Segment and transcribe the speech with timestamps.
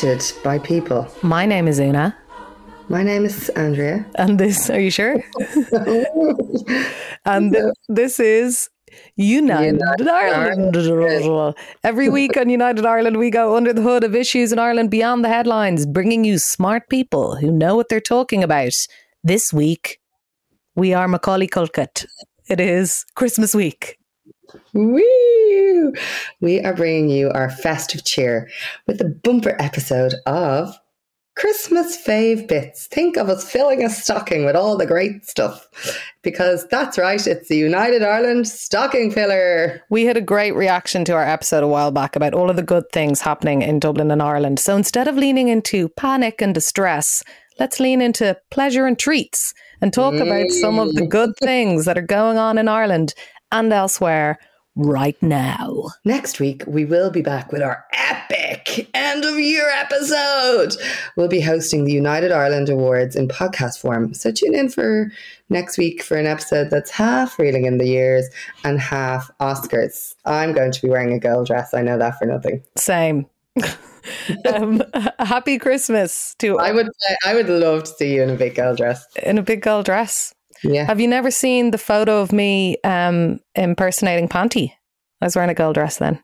[0.00, 0.32] 42 counties.
[0.32, 1.08] United by people.
[1.22, 2.16] My name is Una.
[2.88, 4.06] My name is Andrea.
[4.16, 5.14] And this, are you sure?
[7.24, 8.68] and th- this is
[9.16, 10.76] United, United Ireland.
[10.76, 11.56] Ireland.
[11.82, 15.24] Every week on United Ireland, we go under the hood of issues in Ireland beyond
[15.24, 18.72] the headlines, bringing you smart people who know what they're talking about.
[19.24, 19.98] This week,
[20.76, 22.06] we are Macaulay Culkin.
[22.48, 23.98] It is Christmas week.
[24.72, 25.92] Woo!
[26.40, 28.48] We are bringing you our festive cheer
[28.86, 30.78] with a bumper episode of
[31.36, 32.86] Christmas fave bits.
[32.86, 35.68] Think of us filling a stocking with all the great stuff
[36.22, 39.82] because that's right, it's the United Ireland stocking filler.
[39.90, 42.62] We had a great reaction to our episode a while back about all of the
[42.62, 44.58] good things happening in Dublin and Ireland.
[44.58, 47.22] So instead of leaning into panic and distress,
[47.60, 51.08] let's lean into pleasure and treats and talk about some of the mm.
[51.10, 53.14] good things that are going on in Ireland
[53.52, 54.38] and elsewhere
[54.76, 55.88] right now.
[56.04, 60.76] Next week, we will be back with our epic end of year episode.
[61.16, 64.12] We'll be hosting the United Ireland Awards in podcast form.
[64.14, 65.10] So tune in for
[65.48, 68.28] next week for an episode that's half reeling in the years
[68.64, 70.14] and half Oscars.
[70.24, 71.72] I'm going to be wearing a girl dress.
[71.72, 72.62] I know that for nothing.
[72.76, 73.26] Same.
[74.54, 74.82] um,
[75.18, 76.88] happy Christmas to I would
[77.24, 79.06] I would love to see you in a big girl dress.
[79.22, 80.34] In a big girl dress.
[80.62, 80.84] Yeah.
[80.84, 84.72] Have you never seen the photo of me um, impersonating Panti?
[85.20, 86.22] I was wearing a girl dress then.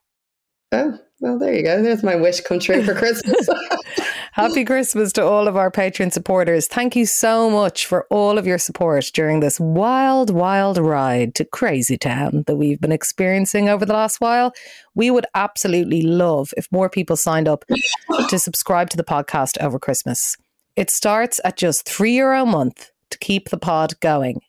[0.72, 1.82] Oh, well, there you go.
[1.82, 3.48] There's my wish come true for Christmas.
[4.32, 6.66] Happy Christmas to all of our Patreon supporters.
[6.66, 11.44] Thank you so much for all of your support during this wild, wild ride to
[11.44, 14.52] Crazy Town that we've been experiencing over the last while.
[14.94, 17.64] We would absolutely love if more people signed up
[18.28, 20.36] to subscribe to the podcast over Christmas.
[20.76, 24.40] It starts at just three euro a month to keep the pod going.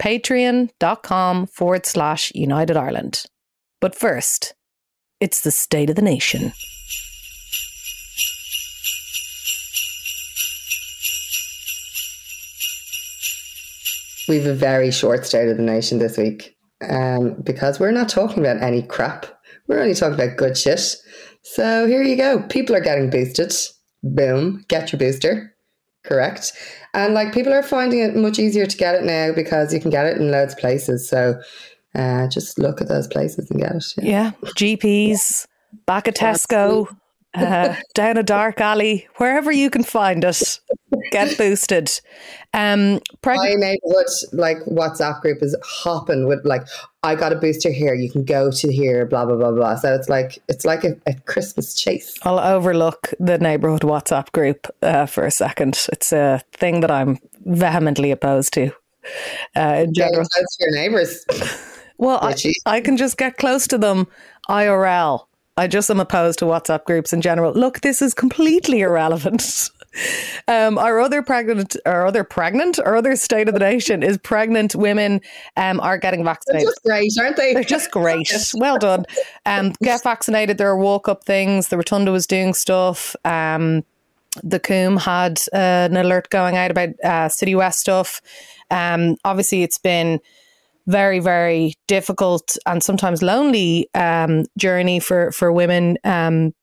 [0.00, 3.24] Patreon.com forward slash United Ireland.
[3.80, 4.54] But first,
[5.20, 6.52] it's the state of the nation.
[14.28, 16.54] We have a very short state of the nation this week
[16.86, 19.26] um, because we're not talking about any crap.
[19.66, 20.80] We're only talking about good shit.
[21.42, 22.42] So here you go.
[22.42, 23.54] People are getting boosted.
[24.02, 24.64] Boom.
[24.68, 25.54] Get your booster.
[26.08, 26.52] Correct.
[26.94, 29.90] And like people are finding it much easier to get it now because you can
[29.90, 31.06] get it in loads of places.
[31.06, 31.38] So
[31.94, 33.84] uh, just look at those places and get it.
[33.98, 34.32] Yeah.
[34.42, 34.48] yeah.
[34.56, 35.46] GPs,
[35.84, 36.88] back at Tesco,
[37.34, 40.60] uh, down a dark alley, wherever you can find it,
[41.10, 41.90] get boosted.
[42.54, 46.66] Um, preg- My neighborhood like WhatsApp group is hopping with like,
[47.02, 47.94] I got a booster here.
[47.94, 49.76] You can go to here, blah blah blah blah.
[49.76, 52.14] So it's like it's like a, a Christmas chase.
[52.22, 55.78] I'll overlook the neighborhood WhatsApp group uh, for a second.
[55.92, 58.72] It's a thing that I'm vehemently opposed to.
[59.56, 60.22] Uh, in general.
[60.22, 61.24] Get close to your neighbors.
[61.98, 62.34] well, I,
[62.66, 64.06] I can just get close to them
[64.48, 65.26] IRL.
[65.56, 67.52] I just am opposed to WhatsApp groups in general.
[67.52, 69.70] Look, this is completely irrelevant.
[70.46, 74.74] Um, our other pregnant, our other pregnant, our other state of the nation is pregnant
[74.74, 75.20] women
[75.56, 76.66] um, are getting vaccinated.
[76.66, 77.54] They're just great, aren't they?
[77.54, 78.30] They're just great.
[78.54, 79.04] well done.
[79.46, 80.58] Um, get vaccinated.
[80.58, 81.68] There are walk up things.
[81.68, 83.16] The Rotunda was doing stuff.
[83.24, 83.84] Um,
[84.42, 88.20] the Coombe had uh, an alert going out about uh, Citywest stuff.
[88.70, 90.20] Um, obviously, it's been
[90.86, 96.54] very, very difficult and sometimes lonely um, journey for for women um,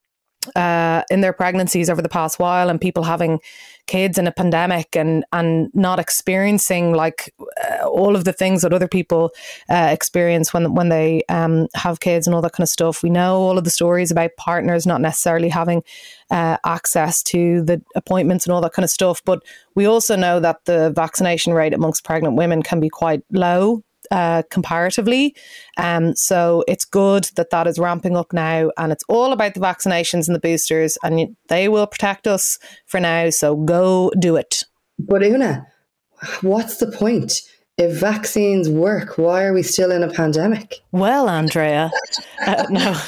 [0.56, 3.39] uh, in their pregnancies over the past while, and people having
[3.88, 7.33] kids in a pandemic and and not experiencing like
[7.63, 9.31] uh, all of the things that other people
[9.69, 13.03] uh, experience when when they um, have kids and all that kind of stuff.
[13.03, 15.84] We know all of the stories about partners not necessarily having
[16.31, 19.43] uh, access to the appointments and all that kind of stuff, but
[19.75, 24.43] we also know that the vaccination rate amongst pregnant women can be quite low uh,
[24.49, 25.35] comparatively.
[25.78, 29.59] Um, so it's good that that is ramping up now, and it's all about the
[29.59, 33.29] vaccinations and the boosters, and they will protect us for now.
[33.29, 34.63] So go do it.
[34.99, 35.67] But Una,
[36.41, 37.34] what's the point?
[37.78, 40.75] If vaccines work, why are we still in a pandemic?
[40.93, 41.91] Well, Andrea,
[42.46, 42.97] uh, no.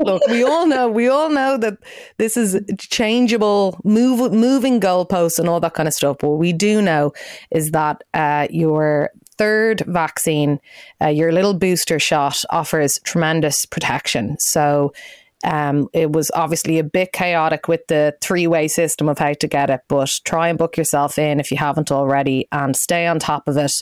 [0.00, 1.78] Look, we all know we all know that
[2.18, 6.18] this is changeable, move, moving goalposts and all that kind of stuff.
[6.22, 7.12] What we do know
[7.50, 10.60] is that uh, your third vaccine,
[11.00, 14.36] uh, your little booster shot offers tremendous protection.
[14.38, 14.92] So
[15.44, 19.46] um, it was obviously a bit chaotic with the three way system of how to
[19.46, 23.18] get it, but try and book yourself in if you haven't already and stay on
[23.18, 23.72] top of it.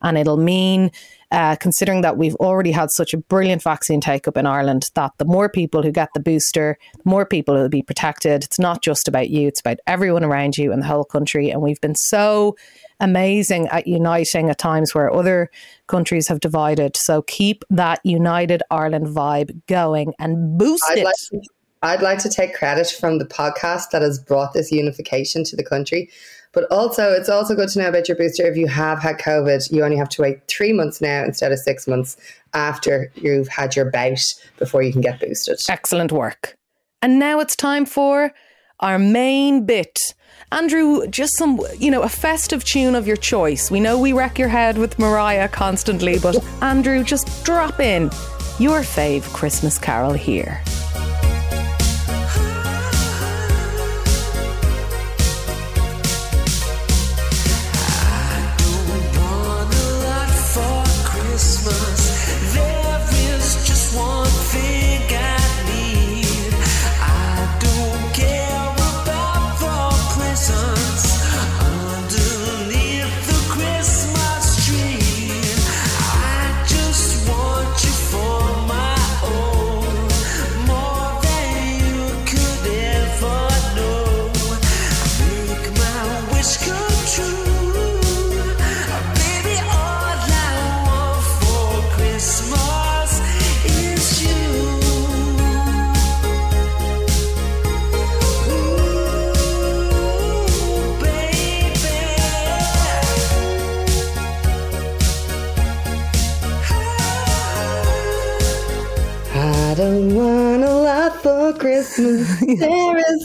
[0.00, 0.90] And it'll mean
[1.30, 5.12] uh, considering that we've already had such a brilliant vaccine take up in Ireland, that
[5.18, 8.44] the more people who get the booster, the more people will be protected.
[8.44, 11.50] It's not just about you, it's about everyone around you and the whole country.
[11.50, 12.56] And we've been so
[13.02, 15.50] amazing at uniting at times where other
[15.88, 16.96] countries have divided.
[16.96, 21.04] So keep that United Ireland vibe going and boost I'd it.
[21.04, 21.42] Like
[21.82, 25.64] I'd like to take credit from the podcast that has brought this unification to the
[25.64, 26.10] country.
[26.52, 28.46] But also, it's also good to know about your booster.
[28.46, 31.58] If you have had COVID, you only have to wait three months now instead of
[31.58, 32.16] six months
[32.52, 34.20] after you've had your bout
[34.58, 35.58] before you can get boosted.
[35.68, 36.54] Excellent work.
[37.00, 38.32] And now it's time for
[38.80, 39.98] our main bit.
[40.52, 43.70] Andrew, just some, you know, a festive tune of your choice.
[43.70, 48.10] We know we wreck your head with Mariah constantly, but Andrew, just drop in
[48.58, 50.62] your fave Christmas carol here.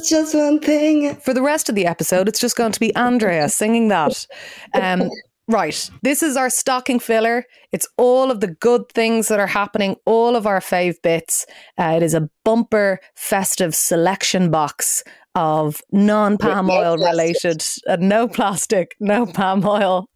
[0.09, 1.15] Just one thing.
[1.17, 4.25] For the rest of the episode, it's just going to be Andrea singing that.
[4.73, 5.09] Um,
[5.47, 5.89] right.
[6.03, 7.45] This is our stocking filler.
[7.71, 11.45] It's all of the good things that are happening, all of our fave bits.
[11.77, 15.03] Uh, it is a bumper festive selection box
[15.35, 20.09] of non palm oil related, uh, no plastic, no palm oil,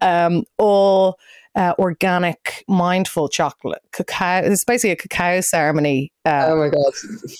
[0.00, 1.18] um, all
[1.56, 3.82] uh, organic, mindful chocolate.
[3.92, 4.42] Cacao.
[4.44, 6.12] It's basically a cacao ceremony.
[6.24, 6.94] Uh, oh my god,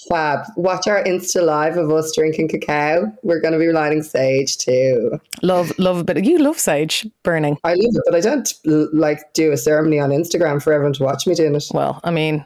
[0.09, 0.47] fab!
[0.57, 3.11] Watch our Insta live of us drinking cacao.
[3.23, 5.19] We're going to be lighting sage too.
[5.43, 6.25] Love, love a bit.
[6.25, 7.59] You love sage burning.
[7.65, 8.53] I love it, but I don't
[8.95, 11.65] like do a ceremony on Instagram for everyone to watch me doing it.
[11.73, 12.45] Well, I mean,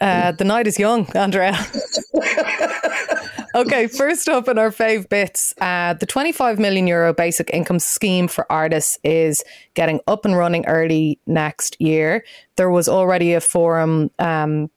[0.00, 1.52] uh, the night is young, Andrea.
[3.60, 8.28] okay, first up in our fave bits, uh, the 25 million euro basic income scheme
[8.28, 9.42] for artists is
[9.74, 12.24] getting up and running early next year.
[12.56, 14.10] There was already a forum.
[14.18, 14.70] Um,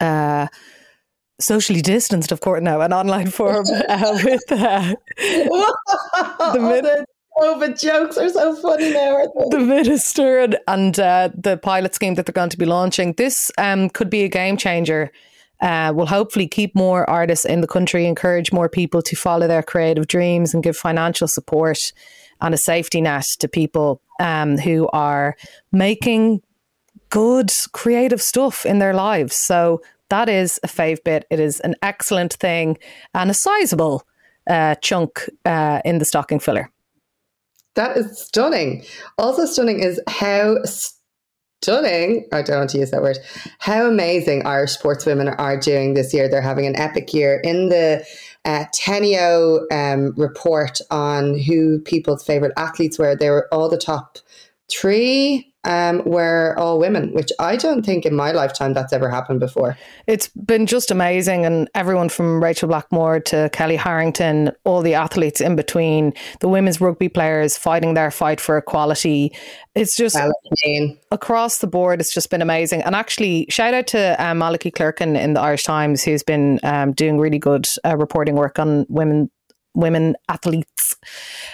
[0.00, 0.48] uh,
[1.40, 8.18] socially distanced, of course, now an online forum uh, with uh, the Oh, but jokes
[8.18, 9.26] are so funny now.
[9.50, 13.14] The minister and, and uh, the pilot scheme that they're going to be launching.
[13.14, 15.10] This um, could be a game changer
[15.62, 19.62] uh, will hopefully keep more artists in the country, encourage more people to follow their
[19.62, 21.78] creative dreams, and give financial support
[22.40, 25.36] and a safety net to people um, who are
[25.70, 26.42] making
[27.08, 29.36] good creative stuff in their lives.
[29.36, 31.24] So that is a fave bit.
[31.30, 32.76] It is an excellent thing
[33.14, 34.02] and a sizable
[34.48, 36.70] uh, chunk uh, in the stocking filler.
[37.74, 38.84] That is stunning.
[39.16, 40.56] Also stunning is how
[41.62, 42.26] stunning.
[42.32, 43.18] I don't want to use that word.
[43.58, 46.28] How amazing Irish sportswomen are doing this year.
[46.28, 47.40] They're having an epic year.
[47.44, 48.04] In the
[48.44, 54.18] uh, Teneo um, report on who people's favorite athletes were, they were all the top
[54.68, 59.40] three um, were all women, which I don't think in my lifetime that's ever happened
[59.40, 59.78] before.
[60.06, 61.46] It's been just amazing.
[61.46, 66.80] And everyone from Rachael Blackmore to Kellie Harrington, all the athletes in between, the women's
[66.80, 69.32] rugby players fighting their fight for equality.
[69.74, 70.18] It's just
[71.10, 72.82] across the board, it's just been amazing.
[72.82, 76.92] And actually, shout out to um, Malachy Clerkin in the Irish Times, who's been um,
[76.92, 79.30] doing really good uh, reporting work on women
[79.74, 80.94] women athletes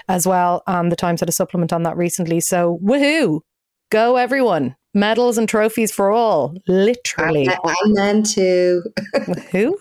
[0.09, 0.62] as well.
[0.67, 2.41] And the Times had a supplement on that recently.
[2.41, 3.43] So woohoo!
[3.90, 4.76] Go everyone.
[4.95, 7.47] Medals and trophies for all, literally.
[7.47, 8.83] And men too.
[9.52, 9.78] Who?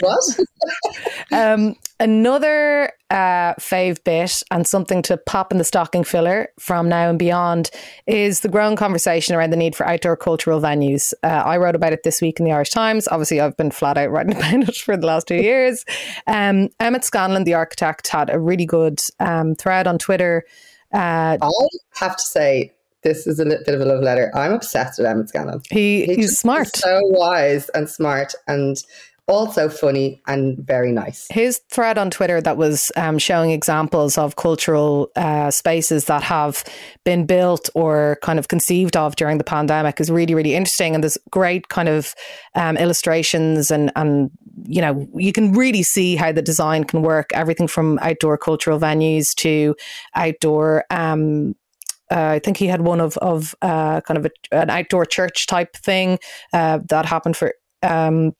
[0.00, 0.40] what?
[1.32, 7.08] um, another uh, fave bit and something to pop in the stocking filler from now
[7.08, 7.70] and beyond
[8.06, 11.14] is the growing conversation around the need for outdoor cultural venues.
[11.22, 13.08] Uh, I wrote about it this week in the Irish Times.
[13.08, 15.84] Obviously, I've been flat out writing about it for the last two years.
[16.26, 20.44] Um, Emmett Scanlon, the architect, had a really good um, thread on Twitter.
[20.92, 21.50] Uh, I
[21.94, 24.30] have to say, this is a little bit of a love letter.
[24.34, 25.62] I'm obsessed with Emmett Scanlon.
[25.70, 26.76] He, he he's smart.
[26.76, 28.76] So wise and smart and
[29.30, 31.28] also funny and very nice.
[31.30, 36.64] His thread on Twitter that was um, showing examples of cultural uh, spaces that have
[37.04, 40.94] been built or kind of conceived of during the pandemic is really, really interesting.
[40.94, 42.12] And there's great kind of
[42.56, 44.32] um, illustrations and, and,
[44.64, 47.30] you know, you can really see how the design can work.
[47.32, 49.76] Everything from outdoor cultural venues to
[50.16, 51.54] outdoor um,
[52.10, 55.46] uh, I think he had one of of uh, kind of a, an outdoor church
[55.46, 56.18] type thing
[56.52, 58.32] uh, that happened for um,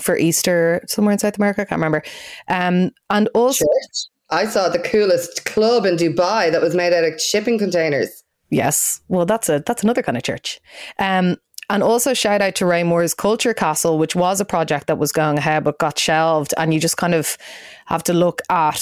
[0.00, 1.62] for Easter somewhere in South America.
[1.62, 2.02] I can't remember.
[2.48, 4.08] Um, and also, Church.
[4.30, 8.22] I saw the coolest club in Dubai that was made out of shipping containers.
[8.50, 10.60] yes, well, that's a that's another kind of church.
[10.98, 11.36] Um,
[11.70, 15.12] and also shout out to Ray Moore's Culture Castle, which was a project that was
[15.12, 16.52] going ahead but got shelved.
[16.56, 17.38] And you just kind of
[17.86, 18.80] have to look at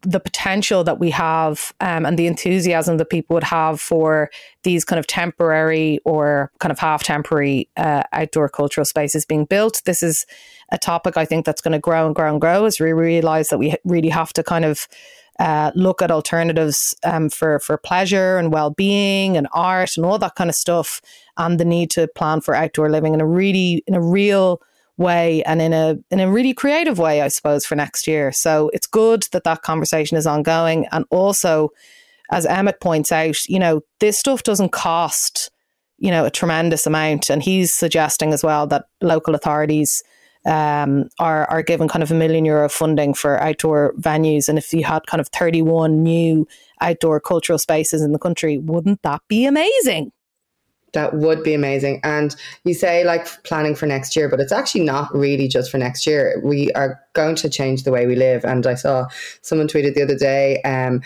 [0.00, 4.30] the potential that we have um, and the enthusiasm that people would have for
[4.62, 9.82] these kind of temporary or kind of half temporary uh, outdoor cultural spaces being built.
[9.84, 10.24] This is
[10.72, 13.48] a topic I think that's going to grow and grow and grow as we realize
[13.48, 14.88] that we really have to kind of
[15.38, 20.18] uh, look at alternatives um, for for pleasure and well being and art and all
[20.18, 21.00] that kind of stuff,
[21.36, 24.60] and the need to plan for outdoor living in a really in a real
[24.96, 28.32] way and in a in a really creative way, I suppose, for next year.
[28.32, 31.70] So it's good that that conversation is ongoing, and also,
[32.30, 35.50] as Emmett points out, you know, this stuff doesn't cost
[35.98, 40.02] you know a tremendous amount, and he's suggesting as well that local authorities
[40.46, 44.48] um, are are given kind of a million euro funding for outdoor venues.
[44.48, 46.46] And if you had kind of 31 new
[46.80, 50.12] outdoor cultural spaces in the country, wouldn't that be amazing?
[50.92, 52.00] That would be amazing.
[52.04, 52.34] And
[52.64, 56.06] you say like planning for next year, but it's actually not really just for next
[56.06, 56.40] year.
[56.42, 58.44] We are going to change the way we live.
[58.44, 59.06] And I saw
[59.42, 61.02] someone tweeted the other day um,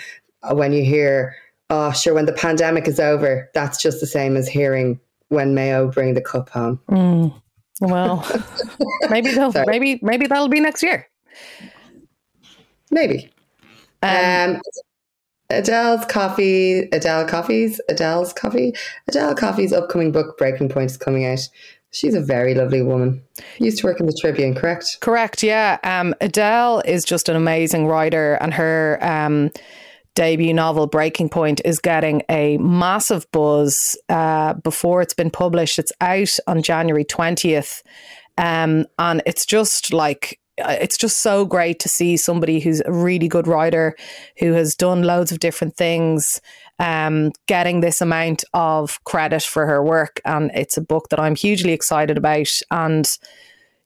[0.52, 1.34] when you hear,
[1.70, 5.90] oh, sure, when the pandemic is over, that's just the same as hearing when Mayo
[5.90, 6.80] bring the cup home.
[6.88, 7.34] Mm.
[7.80, 8.26] Well,
[9.10, 11.08] maybe they'll, maybe maybe that'll be next year.
[12.90, 13.30] Maybe.
[14.02, 14.60] Um, um,
[15.50, 18.72] Edel's Coffey, Edel Coffeys, Edel's Coffey,
[19.08, 21.40] Edel Coffey's upcoming book Breaking Point is coming out.
[21.92, 23.20] She's a very lovely woman.
[23.58, 24.98] Used to work in the Tribune, correct?
[25.00, 25.42] Correct.
[25.42, 25.78] Yeah.
[25.82, 29.50] Um, Edel is just an amazing writer, and her um,
[30.14, 35.78] debut novel Breaking Point is getting a massive buzz uh, before it's been published.
[35.78, 37.82] It's out on January 20th.
[38.38, 42.92] Um, and it's just like, uh, it's just so great to see somebody who's a
[42.92, 43.96] really good writer
[44.38, 46.40] who has done loads of different things
[46.78, 50.20] um, getting this amount of credit for her work.
[50.24, 52.48] And it's a book that I'm hugely excited about.
[52.70, 53.06] And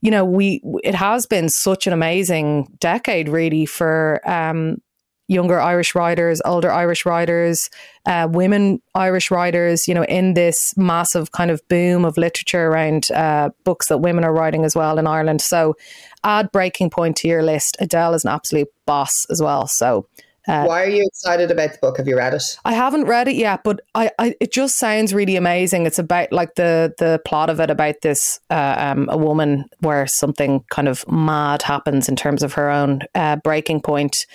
[0.00, 4.82] you know, we it has been such an amazing decade, really, for um,
[5.28, 7.70] younger Irish writers, older Irish writers,
[8.06, 13.10] uh, women Irish writers, you know, in this massive kind of boom of literature around
[13.12, 15.40] uh, books that women are writing as well in Ireland.
[15.40, 15.74] So
[16.22, 17.76] add Breaking Point to your list.
[17.80, 19.66] Edel is an absolute boss as well.
[19.68, 20.06] So.
[20.46, 21.96] Uh, Why are you excited about the book?
[21.96, 22.42] Have you read it?
[22.66, 25.86] I haven't read it yet, but I, I it just sounds really amazing.
[25.86, 30.06] It's about like the the plot of it about this uh, um, a woman where
[30.06, 34.26] something kind of mad happens in terms of her own uh, breaking point,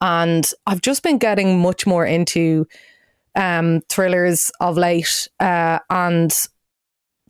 [0.00, 2.66] and I've just been getting much more into
[3.34, 5.28] um, thrillers of late.
[5.40, 6.32] Uh, and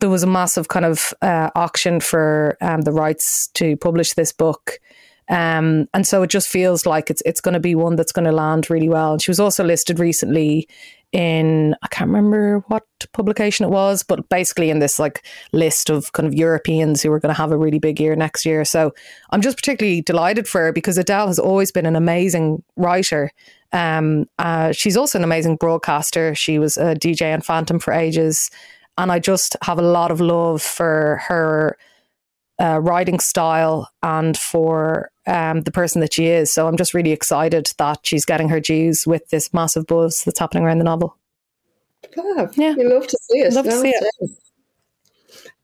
[0.00, 4.32] there was a massive kind of uh, auction for um, the rights to publish this
[4.32, 4.80] book.
[5.28, 8.24] Um, and so it just feels like it's it's going to be one that's going
[8.24, 9.12] to land really well.
[9.12, 10.68] And she was also listed recently
[11.12, 16.12] in I can't remember what publication it was, but basically in this like list of
[16.12, 18.64] kind of Europeans who are going to have a really big year next year.
[18.64, 18.92] So
[19.30, 23.30] I'm just particularly delighted for her because Edel has always been an amazing writer.
[23.72, 26.34] Um, uh, she's also an amazing broadcaster.
[26.34, 28.50] She was a DJ on Phantom for ages,
[28.96, 31.76] and I just have a lot of love for her
[32.60, 36.52] uh, writing style and for um, the person that she is.
[36.52, 40.38] So I'm just really excited that she's getting her dues with this massive buzz that's
[40.38, 41.16] happening around the novel.
[42.14, 42.52] Fab.
[42.54, 43.52] Yeah, We love to see it.
[43.52, 44.30] Love no, to see it.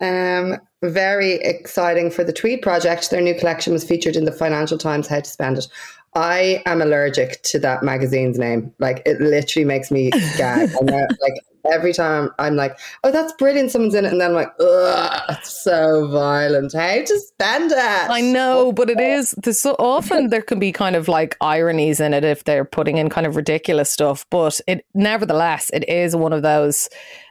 [0.01, 3.11] Um, very exciting for the Tweed project.
[3.11, 5.07] Their new collection was featured in the Financial Times.
[5.07, 5.69] How to spend it.
[6.15, 8.73] I am allergic to that magazine's name.
[8.79, 10.71] Like it literally makes me gag.
[10.81, 10.91] and
[11.21, 11.35] like
[11.71, 13.71] every time I'm like, oh, that's brilliant.
[13.71, 14.13] Someone's in it.
[14.13, 16.73] And then I'm like, ugh, it's so violent.
[16.73, 18.11] How to spend it?
[18.11, 19.35] I know, but it is.
[19.43, 22.99] There's so often there can be kind of like ironies in it if they're putting
[22.99, 24.27] in kind of ridiculous stuff.
[24.31, 26.89] But it, nevertheless, it is one of those,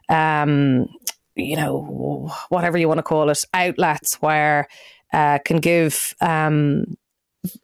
[0.10, 0.88] um,
[1.36, 4.68] you know, whatever you want to call it, outlets where
[5.13, 6.98] uh, can give um,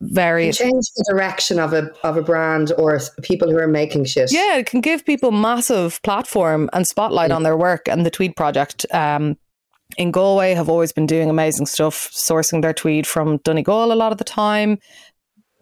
[0.01, 4.31] various change the direction of a of a brand or people who are making shit.
[4.31, 7.35] Yeah, it can give people massive platform and spotlight yeah.
[7.35, 7.87] on their work.
[7.87, 9.37] And the Tweed Project um,
[9.97, 14.11] in Galway have always been doing amazing stuff, sourcing their tweed from Donegal a lot
[14.11, 14.79] of the time.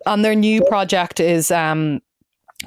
[0.05, 2.01] And their new project is um,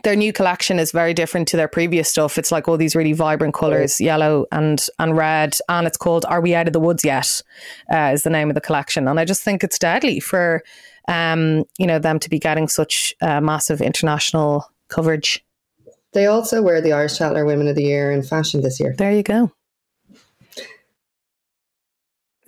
[0.04, 2.38] their new collection is very different to their previous stuff.
[2.38, 6.40] It's like all these really vibrant colors, yellow and and red, and it's called "Are
[6.40, 7.42] We Out of the Woods Yet?"
[7.92, 10.62] Uh, is the name of the collection, and I just think it's deadly for
[11.08, 15.44] um, you know, them to be getting such uh, massive international coverage.
[16.12, 18.94] They also were the Irish Tatler Women of the Year in fashion this year.
[18.96, 19.52] There you go.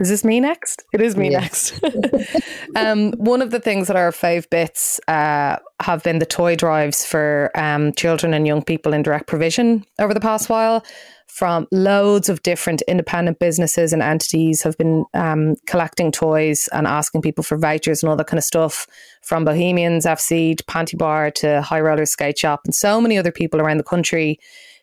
[0.03, 0.83] Is this me next?
[0.93, 1.81] It is me next.
[2.77, 7.05] um, one of the things that our fave bits uh, have been the toy drives
[7.07, 10.85] for um, children and young people in direct provision over the past while.
[11.33, 17.23] From loads of different independent businesses and entities have been um, collecting toys and asking
[17.23, 18.87] people for vouchers and all that kind of stuff.
[19.23, 23.63] From Bohemians FC to Pantibar to High Roller Skate Shop and so many other people
[23.63, 24.39] around the country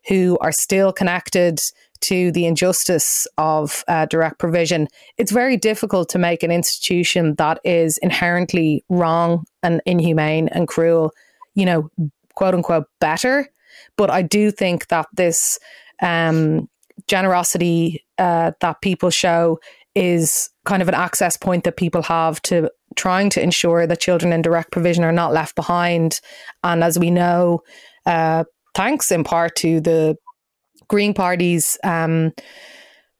[0.08, 1.60] who are still connected
[2.02, 4.88] to the injustice of uh, direct provision,
[5.20, 11.12] it's very difficult to make an institution that is inherently wrong and inhumane and cruel,
[11.54, 11.92] you know,
[12.34, 13.48] quote unquote, better.
[13.98, 15.60] But I do think that this
[16.02, 16.70] um,
[17.08, 19.60] generosity uh, that people show
[19.96, 24.34] is kind of an access point that people have to trying to ensure that children
[24.34, 26.20] in direct provision are not left behind.
[26.64, 27.62] And as we know,
[28.06, 28.44] uh,
[28.76, 30.16] thanks in part to the
[30.88, 32.34] Green Party's um,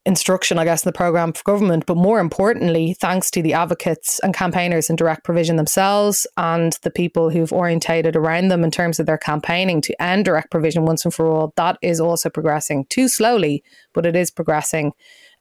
[0.06, 4.18] instruction, I guess, in the programme for government, but more importantly, thanks to the advocates
[4.22, 8.98] and campaigners in direct provision themselves and the people who've orientated around them in terms
[8.98, 12.86] of their campaigning to end direct provision once and for all, that is also progressing
[12.88, 14.92] too slowly, but it is progressing.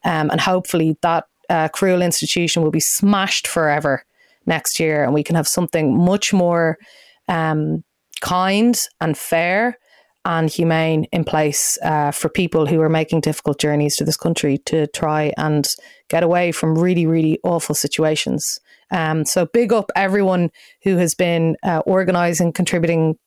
[0.04, 4.04] Um, and hopefully that uh, cruel institution will be smashed forever
[4.46, 6.78] next year and we can have something much more
[7.28, 7.84] um,
[8.22, 9.78] kind and fair
[10.29, 14.59] and humane in place uh, for people who are making difficult journeys to this country
[14.59, 15.67] to try and
[16.07, 18.59] get away from really, really awful situations.
[18.91, 20.51] Um, so, big up everyone
[20.84, 23.17] who has been uh, organising, contributing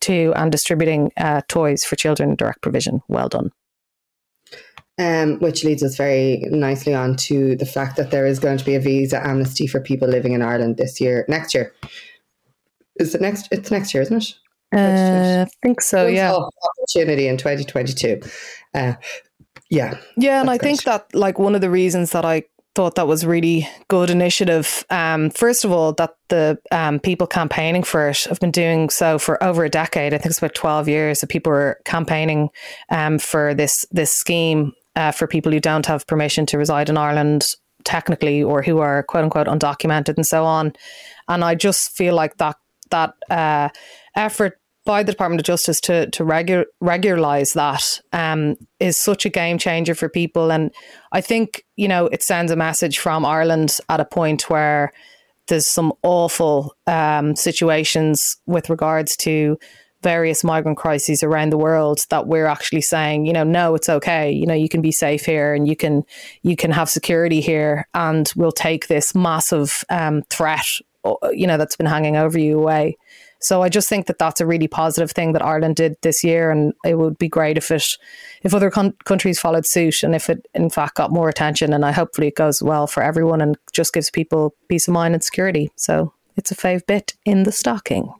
[0.00, 3.00] to, and distributing uh, toys for children in direct provision.
[3.08, 3.50] Well done.
[4.98, 8.64] Um, which leads us very nicely on to the fact that there is going to
[8.66, 11.72] be a visa amnesty for people living in Ireland this year, next year.
[12.96, 13.48] Is it next?
[13.50, 14.34] It's next year, isn't it?
[14.72, 16.06] Uh, I think so.
[16.06, 18.20] Yeah, opportunity in 2022.
[18.74, 18.94] Uh,
[19.70, 20.68] yeah, yeah, and I great.
[20.68, 24.84] think that like one of the reasons that I thought that was really good initiative.
[24.90, 29.18] Um, first of all, that the um, people campaigning for it have been doing so
[29.18, 30.14] for over a decade.
[30.14, 32.50] I think it's about twelve years that people were campaigning
[32.90, 36.96] um, for this this scheme uh, for people who don't have permission to reside in
[36.96, 37.44] Ireland
[37.84, 40.72] technically or who are quote unquote undocumented and so on.
[41.28, 42.56] And I just feel like that
[42.90, 43.68] that uh,
[44.16, 44.59] effort
[44.90, 49.56] by the Department of Justice to to regu- regularize that um, is such a game
[49.56, 50.72] changer for people, and
[51.12, 54.90] I think you know it sends a message from Ireland at a point where
[55.46, 59.58] there's some awful um, situations with regards to
[60.02, 64.32] various migrant crises around the world that we're actually saying, you know, no, it's okay.
[64.32, 66.02] You know, you can be safe here and you can
[66.42, 70.66] you can have security here, and we'll take this massive um, threat,
[71.04, 72.96] uh, you know, that's been hanging over you away.
[73.40, 76.50] So I just think that that's a really positive thing that Ireland did this year,
[76.50, 77.84] and it would be great if it,
[78.42, 81.72] if other con- countries followed suit, and if it in fact got more attention.
[81.72, 85.14] And I hopefully it goes well for everyone and just gives people peace of mind
[85.14, 85.70] and security.
[85.76, 88.12] So it's a fave bit in the stocking.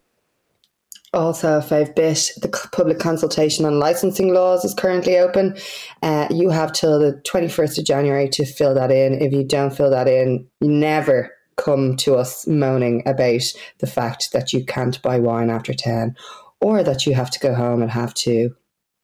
[1.12, 5.56] Also, a fave bit the public consultation on licensing laws is currently open.
[6.02, 9.20] Uh, you have till the 21st of January to fill that in.
[9.20, 13.42] If you don't fill that in, you never come to us moaning about
[13.78, 16.16] the fact that you can't buy wine after 10
[16.60, 18.54] or that you have to go home and have to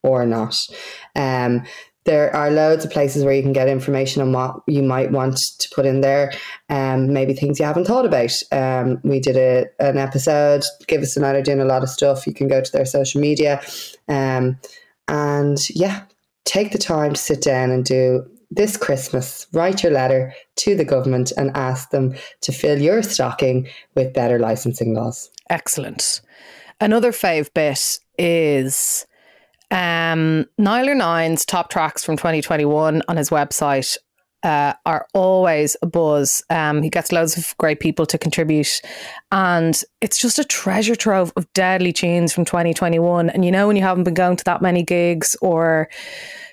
[0.02, 0.56] or not.
[1.14, 1.64] Um,
[2.04, 5.38] there are loads of places where you can get information on what you might want
[5.58, 6.32] to put in there,
[6.70, 8.30] um, maybe things you haven't thought about.
[8.52, 12.26] Um, we did a, an episode, Give Us a Night, doing a lot of stuff.
[12.26, 13.60] You can go to their social media.
[14.08, 14.58] Um,
[15.08, 16.04] and yeah,
[16.44, 20.84] take the time to sit down and do this Christmas, write your letter to the
[20.84, 25.30] government and ask them to fill your stocking with better licensing laws.
[25.50, 26.20] Excellent.
[26.80, 29.06] Another fave bit is
[29.70, 33.96] um, Nialler Nine's top tracks from 2021 on his website
[34.42, 36.42] uh, are always a buzz.
[36.50, 38.80] Um, he gets loads of great people to contribute,
[39.32, 43.28] and it's just a treasure trove of deadly tunes from 2021.
[43.30, 45.88] And you know, when you haven't been going to that many gigs or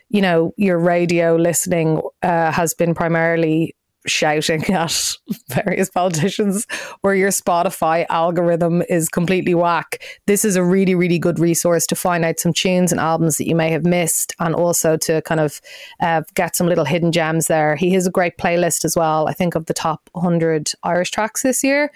[0.09, 5.17] you know, your radio listening uh, has been primarily shouting at
[5.49, 6.67] various politicians
[7.03, 11.95] or your Spotify algorithm is completely whack, this is a really, really good resource to
[11.95, 15.39] find out some tunes and albums that you may have missed and also to kind
[15.39, 15.61] of
[16.01, 17.75] uh, get some little hidden gems there.
[17.75, 21.43] He has a great playlist as well, I think, of the top 100 Irish tracks
[21.43, 21.91] this year.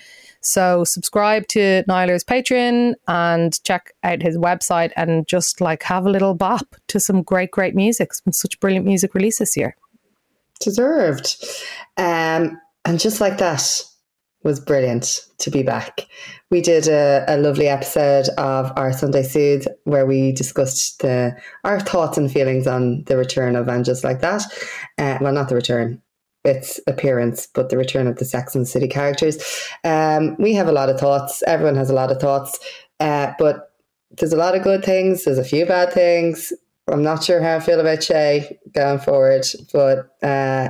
[0.48, 6.10] So subscribe to Nialler's Patreon and check out his website and just like have a
[6.10, 8.12] little bop to some great, great music.
[8.24, 9.76] Been such brilliant music release this year.
[10.62, 11.36] Deserved.
[11.98, 13.84] Um, and just like that
[14.44, 16.08] was brilliant to be back.
[16.50, 21.82] We did a, a lovely episode of our Sunday Soothe where we discussed the our
[21.82, 24.44] thoughts and feelings on the return of And Just Like That.
[24.98, 26.02] Uh, well, not the return,
[26.48, 29.38] its appearance, but the return of the Sex and City characters.
[29.84, 31.44] Um, we have a lot of thoughts.
[31.46, 32.58] Everyone has a lot of thoughts,
[33.00, 33.74] uh, but
[34.12, 35.26] there's a lot of good things.
[35.26, 36.54] There's a few bad things.
[36.88, 40.70] I'm not sure how I feel about Che going forward, but uh,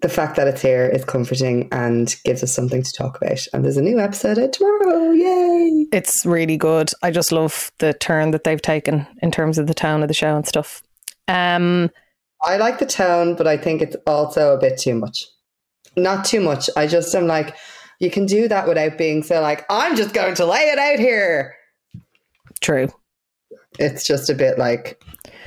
[0.00, 3.46] the fact that it's here is comforting and gives us something to talk about.
[3.52, 5.10] And there's a new episode out tomorrow.
[5.12, 5.86] Yay!
[5.92, 6.90] It's really good.
[7.02, 10.14] I just love the turn that they've taken in terms of the tone of the
[10.14, 10.82] show and stuff.
[11.28, 11.90] Um,
[12.44, 15.26] I like the tone, but I think it's also a bit too much.
[15.96, 16.68] Not too much.
[16.76, 17.56] I just am like,
[18.00, 20.98] you can do that without being so like, I'm just going to lay it out
[20.98, 21.54] here.
[22.60, 22.88] True.
[23.78, 25.02] It's just a bit like,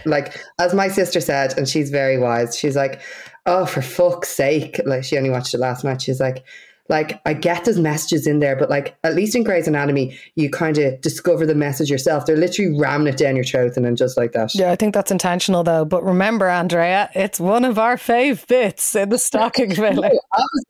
[0.05, 2.57] like as my sister said, and she's very wise.
[2.57, 3.01] She's like,
[3.45, 6.01] "Oh, for fuck's sake!" Like she only watched it last night.
[6.01, 6.43] She's like,
[6.89, 10.50] "Like I get those messages in there, but like at least in Grey's Anatomy, you
[10.50, 12.26] kind of discover the message yourself.
[12.26, 14.93] They're literally ramming it down your throat and then just like that." Yeah, I think
[14.93, 15.86] that's intentional though.
[15.86, 20.12] But remember, Andrea, it's one of our fave bits in the stocking filler.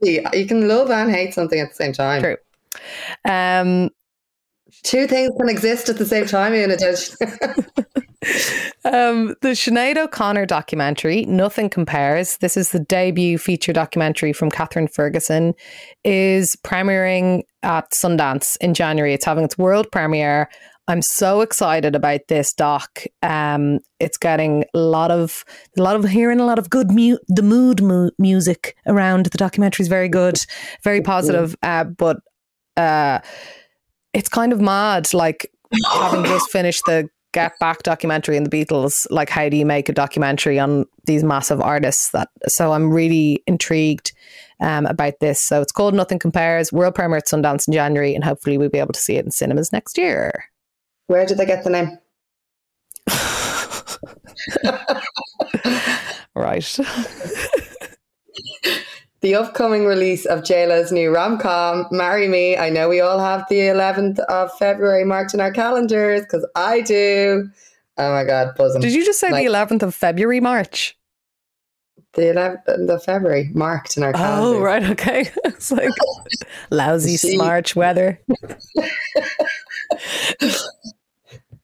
[0.02, 2.22] Obviously, you can love and hate something at the same time.
[2.22, 2.38] True.
[3.26, 3.90] Um,
[4.84, 7.18] Two things can exist at the same time, in addition.
[8.86, 14.92] um, the Sinead O'Connor documentary, Nothing Compares, this is the debut feature documentary from Kathryn
[14.92, 15.54] Ferguson,
[16.04, 19.14] is premiering at Sundance in January.
[19.14, 20.50] It's having its world premiere.
[20.90, 23.04] I'm so excited about this doc.
[23.22, 25.44] Um, it's getting a lot of
[25.78, 29.38] a lot of hearing a lot of good mu- the mood mu- music around the
[29.38, 30.38] documentary is very good,
[30.84, 31.56] very positive.
[31.62, 32.18] Uh, but
[32.78, 33.20] uh,
[34.14, 35.52] it's kind of mad, like
[35.92, 38.94] having just finished the Get Back documentary and the Beatles.
[39.10, 42.12] Like, how do you make a documentary on these massive artists?
[42.12, 44.14] That so I'm really intrigued
[44.60, 45.42] um, about this.
[45.42, 46.72] So it's called Nothing Compares.
[46.72, 49.32] World premiere at Sundance in January, and hopefully we'll be able to see it in
[49.32, 50.46] cinemas next year.
[51.08, 51.98] Where did they get the name?
[56.36, 56.80] right.
[59.22, 62.56] the upcoming release of JLo's new rom com, Marry Me.
[62.58, 66.82] I know we all have the 11th of February marked in our calendars because I
[66.82, 67.50] do.
[67.98, 68.82] Oh my God, buzzing.
[68.82, 70.96] Did you just say Like- the 11th of February, March?
[72.14, 72.24] The
[72.68, 74.58] 11th of February marked in our calendars.
[74.58, 74.84] Oh, right.
[74.84, 75.30] Okay.
[75.46, 75.90] It's like
[76.72, 78.20] lousy She- March weather.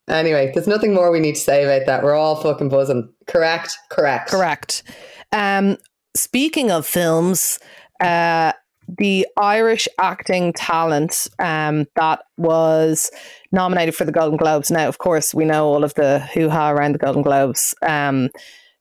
[0.09, 2.03] Anyway, there's nothing more we need to say about that.
[2.03, 3.09] We're all fucking buzzing.
[3.25, 3.77] Correct?
[3.89, 4.29] Correct.
[4.29, 4.83] Correct.
[5.31, 5.77] Um,
[6.15, 7.59] speaking of films,
[7.99, 8.53] uh,
[8.97, 13.09] the Irish acting talent um, that was
[13.51, 14.69] nominated for the Golden Globes.
[14.69, 17.73] Now, of course, we know all of the hoo ha around the Golden Globes.
[17.81, 18.29] Um,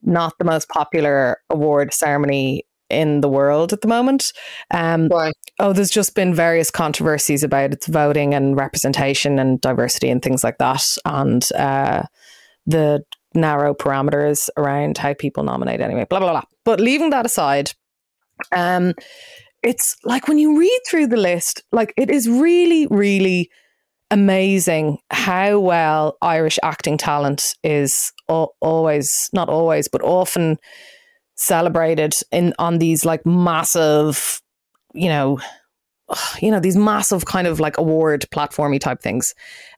[0.02, 4.24] not the most popular award ceremony in the world at the moment.
[4.70, 5.32] Um, Why?
[5.58, 10.44] oh, there's just been various controversies about its voting and representation and diversity and things
[10.44, 12.02] like that, and uh,
[12.66, 13.02] the
[13.34, 16.04] narrow parameters around how people nominate anyway.
[16.08, 16.42] Blah blah blah.
[16.64, 17.72] But leaving that aside,
[18.52, 18.94] um,
[19.62, 23.50] it's like when you read through the list, like it is really, really
[24.10, 30.58] amazing how well Irish acting talent is al- always, not always, but often
[31.36, 34.40] celebrated in on these like massive,
[34.92, 35.40] you know,
[36.40, 39.32] you know these massive kind of like award platformy type things.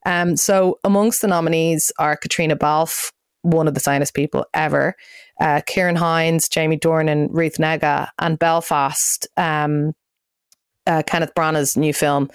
[0.04, 4.94] Um, so amongst the nominees are Caitríona Balfe, one of the finest people ever,
[5.40, 9.26] uh, Ciarán Hinds, Jamie Dornan, Ruth Negga, and Belfast.
[9.36, 9.94] Um,
[10.86, 12.30] uh, Kenneth Branagh's new film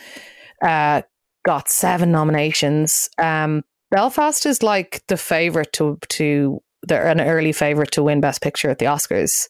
[0.61, 1.01] uh,
[1.45, 3.09] got seven nominations.
[3.17, 8.41] Um, Belfast is like the favorite to to they're an early favorite to win Best
[8.41, 9.47] Picture at the Oscars.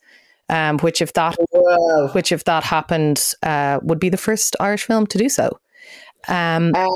[0.51, 2.07] Um, which if that Whoa.
[2.09, 5.59] which if that happened uh, would be the first Irish film to do so.
[6.27, 6.89] Um, Um,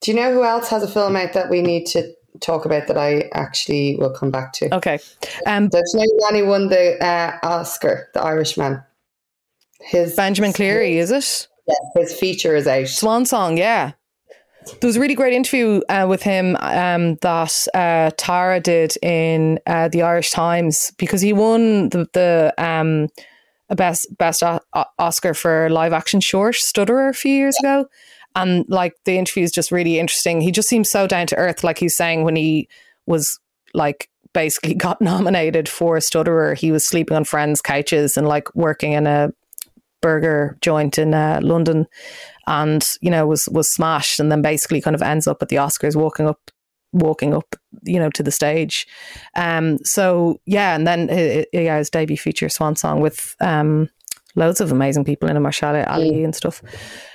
[0.00, 2.86] do you know who else has a film out that we need to talk about
[2.88, 4.74] that I actually will come back to?
[4.74, 4.98] okay,
[5.46, 8.82] um, know Danny won the uh, Oscar, the Irishman?
[9.80, 11.48] His Benjamin Cleary, is it?
[11.66, 12.88] Yeah, his feature is out.
[12.88, 13.92] Swan Song, yeah.
[14.80, 19.58] There was a really great interview uh, with him um, that uh, Tara did in
[19.66, 23.08] uh, the Irish Times because he won the, the um,
[23.74, 27.86] best best o- o- Oscar for live action short Stutterer a few years ago,
[28.34, 30.40] and like the interview is just really interesting.
[30.40, 32.68] He just seems so down to earth, like he's saying when he
[33.06, 33.38] was
[33.74, 38.54] like basically got nominated for a Stutterer, he was sleeping on friends' couches and like
[38.54, 39.32] working in a
[40.00, 41.86] burger joint in uh, London
[42.46, 45.56] and you know was was smashed and then basically kind of ends up at the
[45.56, 46.50] Oscars walking up
[46.92, 48.86] walking up you know to the stage
[49.36, 53.90] um so yeah and then uh, yeah his debut feature swan song with um
[54.38, 56.62] loads of amazing people in it Mahershala Ali and stuff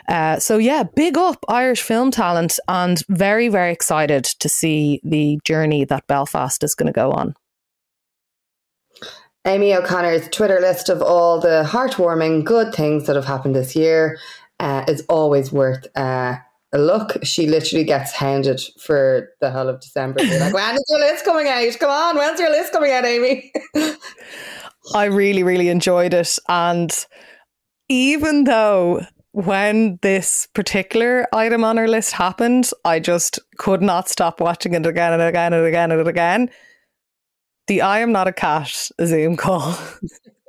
[0.10, 5.40] uh so yeah big up Irish film talent and very very excited to see the
[5.44, 7.34] journey that Belfast is going to go on
[9.46, 14.18] Amy O'Connor's Twitter list of all the heartwarming good things that have happened this year
[14.60, 16.36] uh, is always worth uh,
[16.72, 17.18] a look.
[17.24, 20.22] She literally gets hounded for the whole of December.
[20.24, 21.80] They're like, when is your list coming out?
[21.80, 23.52] Come on, when's your list coming out, Amy?
[24.94, 26.38] I really, really enjoyed it.
[26.50, 26.92] And
[27.90, 34.40] even though when this particular item on our list happened, I just could not stop
[34.40, 36.50] watching it again and again and again and again.
[37.68, 39.78] The I am not a cat Zoom call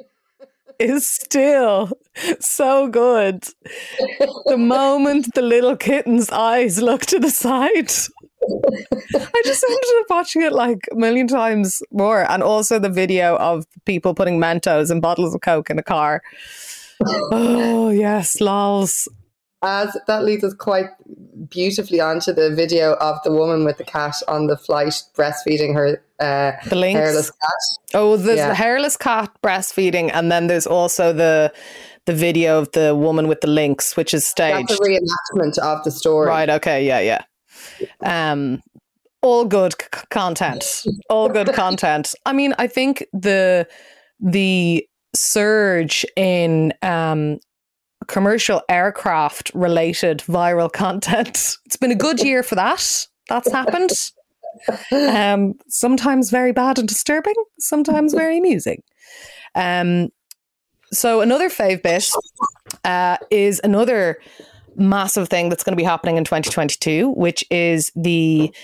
[0.79, 1.92] is still
[2.40, 3.44] so good.
[4.47, 7.92] The moment the little kitten's eyes look to the side,
[9.14, 12.30] I just ended up watching it like a million times more.
[12.30, 16.22] And also the video of people putting Mentos and bottles of Coke in a car
[17.00, 19.09] oh yes, lols.
[19.62, 20.90] As that leads us quite
[21.48, 26.02] beautifully onto the video of the woman with the cat on the flight breastfeeding her
[26.20, 27.94] uh, the hairless cat.
[27.94, 28.48] Oh, there's yeah.
[28.48, 31.52] the hairless cat breastfeeding, and then there's also the
[32.04, 34.68] the video of the woman with the lynx, which is staged.
[34.68, 36.28] That's a reenactment of the story.
[36.28, 36.50] Right.
[36.50, 36.87] Okay.
[36.87, 37.00] Yeah.
[37.00, 37.22] Yeah.
[38.03, 38.62] Um,
[39.23, 40.85] all good c- content.
[41.09, 42.14] All good content.
[42.27, 43.66] I mean, I think the
[44.20, 47.38] the surge in um,
[48.07, 51.57] commercial aircraft related viral content.
[51.64, 53.07] It's been a good year for that.
[53.29, 53.90] That's happened.
[54.92, 58.83] Um, sometimes very bad and disturbing, sometimes very amusing.
[59.55, 60.11] Um,
[60.92, 62.09] so another fave bit
[62.85, 64.20] uh, is another
[64.76, 68.54] massive thing that's going to be happening in 2022, which is the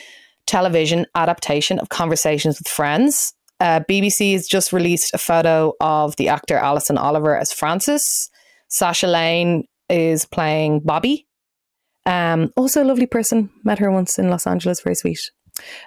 [0.47, 6.29] television adaptation of Conversations with Friends uh, BBC has just released a photo of the
[6.29, 8.31] actor Alison Oliver as Frances.
[8.69, 11.27] Sasha Lane is playing Bobby.
[12.07, 13.51] Um, also a lovely person.
[13.63, 14.81] Met her once in Los Angeles.
[14.81, 15.21] Very sweet.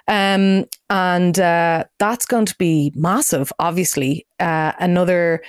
[0.06, 4.26] Um, and uh, that's going to be massive, obviously.
[4.38, 5.42] Uh, another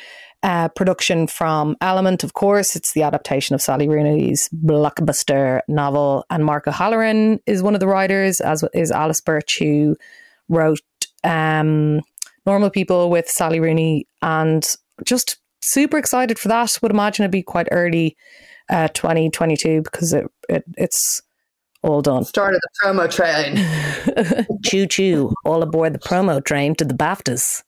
[0.46, 2.76] uh, production from Element, of course.
[2.76, 6.24] It's the adaptation of Sally Rooney's blockbuster novel.
[6.30, 9.98] And Mark O'Halloran is one of the writers, as is Alice Birch, who
[10.48, 10.82] wrote
[11.24, 12.02] um,
[12.46, 14.64] normal people with Sally Rooney and
[15.04, 16.78] just super excited for that.
[16.84, 18.16] Would imagine it'd be quite early
[18.70, 21.24] uh, 2022 because it, it it's
[21.82, 22.24] all done.
[22.24, 24.48] Started the promo train.
[24.64, 27.64] choo choo, all aboard the promo train to the BAFTAs.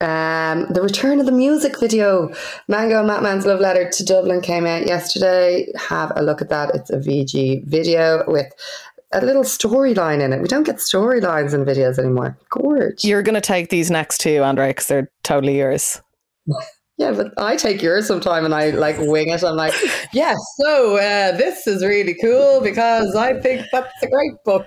[0.00, 2.32] Um, the return of the music video,
[2.68, 5.68] Mango and MathMan's Love Letter to Dublin came out yesterday.
[5.76, 6.74] Have a look at that.
[6.74, 8.50] It's a VG video with
[9.12, 10.40] a little storyline in it.
[10.40, 12.38] We don't get storylines in videos anymore.
[12.48, 13.04] Gorge.
[13.04, 16.00] You're going to take these next two, Andre, because they're totally yours.
[17.00, 19.42] Yeah, but I take yours sometime and I like wing it.
[19.42, 19.72] I'm like,
[20.12, 24.66] yes, so uh, this is really cool because I think that's a great book.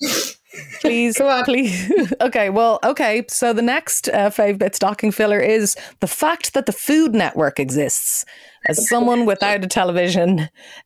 [0.80, 2.12] please, please.
[2.20, 3.24] okay, well, okay.
[3.28, 7.58] So the next uh, fave bit stocking filler is the fact that the Food Network
[7.58, 8.24] exists.
[8.68, 10.40] As someone without a television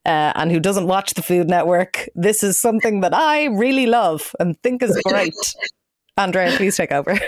[0.07, 4.35] uh, and who doesn't watch the Food Network, this is something that I really love
[4.41, 5.35] and think is great.
[6.17, 7.19] Andrea, please take over.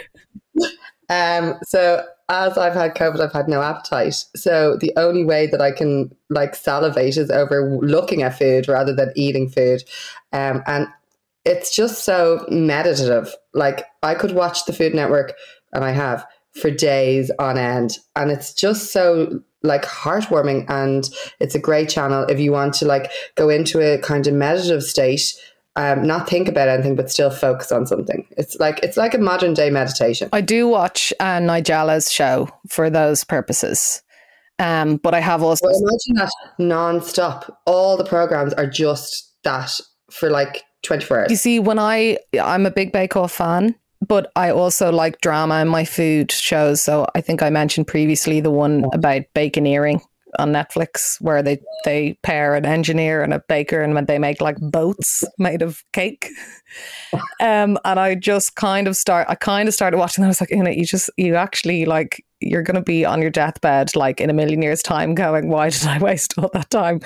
[1.11, 4.25] Um, so as I've had COVID, I've had no appetite.
[4.37, 8.95] So the only way that I can like salivate is over looking at food rather
[8.95, 9.83] than eating food.
[10.33, 10.89] Um, and
[11.49, 13.35] it's just so meditative.
[13.55, 15.33] Like I could watch the Food Network,
[15.73, 16.27] and I have
[16.61, 20.67] for days on end, and it's just so like heartwarming.
[20.69, 21.09] And
[21.41, 24.83] it's a great channel if you want to like go into a kind of meditative
[24.83, 25.35] state.
[25.77, 28.27] Um, not think about anything, but still focus on something.
[28.37, 30.29] It's like it's like a modern day meditation.
[30.33, 34.03] I do watch uh, Nigella's show for those purposes.
[34.59, 37.61] Um, but I have also well, imagine that non-stop.
[37.65, 39.81] All the programs are just that
[40.11, 41.31] for like 24 hours.
[41.31, 43.75] You see, when I, I'm a big Bake Off fan,
[44.07, 46.83] but I also like drama in my food shows.
[46.83, 50.01] So I think I mentioned previously the one about baconeering
[50.39, 54.57] on Netflix where they, they pair an engineer and a baker and they make like
[54.61, 56.29] boats made of cake.
[57.41, 60.27] Um, and I just kind of start, I kind of started watching that.
[60.27, 63.23] I was like, you know, you just, you actually like, you're going to be on
[63.23, 66.69] your deathbed like in a million years' time going, why did I waste all that
[66.69, 67.01] time?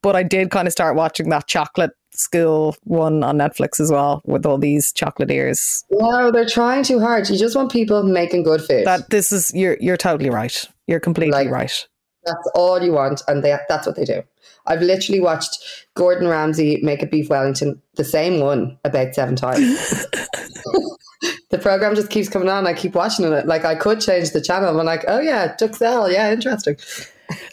[0.00, 1.90] But I did kind of start watching that chocolate
[2.22, 5.84] school one on Netflix as well with all these chocolatiers.
[5.90, 7.28] No, they're trying too hard.
[7.28, 8.86] You just want people making good food.
[8.86, 10.66] That this is you're you're totally right.
[10.86, 11.86] You're completely like, right.
[12.24, 14.22] That's all you want, and they, that's what they do.
[14.66, 15.58] I've literally watched
[15.94, 20.06] Gordon Ramsay make a beef Wellington, the same one, about seven times.
[21.50, 22.66] the program just keeps coming on.
[22.66, 23.46] I keep watching it.
[23.46, 24.78] Like I could change the channel.
[24.78, 26.76] I'm like, oh yeah, Duxelle, yeah, interesting.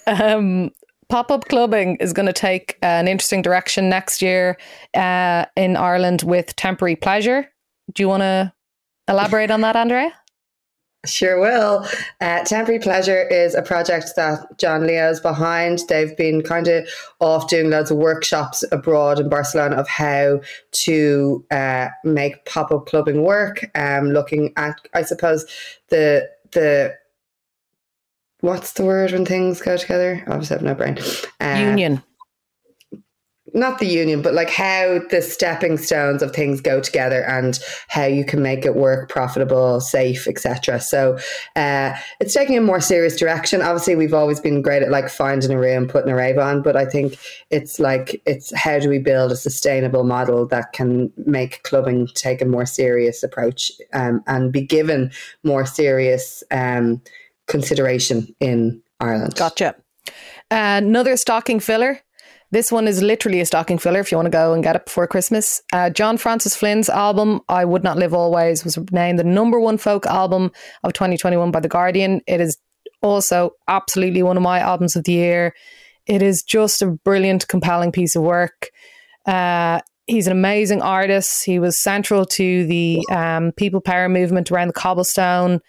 [0.08, 0.72] Um,
[1.10, 4.58] pop up clubbing is going to take an interesting direction next year
[4.94, 7.50] uh, in Ireland with temporary pleasure.
[7.94, 8.54] Do you want to
[9.08, 10.14] elaborate on that, Andrea?
[11.06, 11.88] Sure will.
[12.20, 15.80] Uh, Temporary Pleasure is a project that John Leo is behind.
[15.88, 16.90] They've been kind of
[17.22, 20.42] off doing loads of workshops abroad in Barcelona of how
[20.84, 23.70] to uh, make pop up clubbing work.
[23.76, 25.46] Um, looking at, I suppose,
[25.88, 26.94] the the
[28.42, 30.24] what's the word when things go together?
[30.28, 30.98] I obviously have no brain.
[31.40, 32.04] Uh, Union
[33.54, 38.06] not the union, but like how the stepping stones of things go together and how
[38.06, 40.80] you can make it work profitable, safe, etc.
[40.80, 41.18] So
[41.56, 43.62] uh, it's taking a more serious direction.
[43.62, 46.76] Obviously, we've always been great at like finding a room, putting a rave on, but
[46.76, 47.18] I think
[47.50, 52.42] it's like it's how do we build a sustainable model that can make clubbing take
[52.42, 55.12] a more serious approach um, and be given
[55.44, 57.02] more serious um,
[57.50, 59.36] consideration in Ireland.
[59.36, 59.76] Gotcha.
[60.50, 62.02] Another stocking filler
[62.52, 64.86] this one is literally a stocking filler if you want to go and get it
[64.86, 65.62] before Christmas.
[65.72, 69.78] Uh, John Francis Flynn's album, I Would Not Live Always, was named the number one
[69.78, 70.52] folk album
[70.84, 72.22] of 2021 by The Guardian.
[72.26, 72.58] It is
[73.04, 75.54] also absolutely one of my albums of the year.
[76.08, 78.72] It is just a brilliant, compelling piece of work.
[79.28, 81.46] Uh, he's an amazing artist.
[81.46, 85.60] He was central to the um, people power movement around the cobblestone.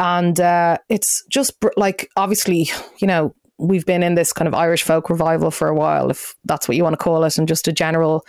[0.00, 4.82] And uh, it's just like, obviously, you know, we've been in this kind of Irish
[4.82, 7.68] folk revival for a while, if that's what you want to call it, and just
[7.68, 8.24] a general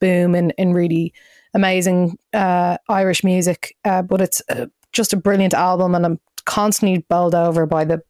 [0.00, 1.12] boom in, in really
[1.54, 3.74] amazing uh, Irish music.
[3.84, 8.00] Uh, but it's uh, just a brilliant album, and I'm constantly bowled over by the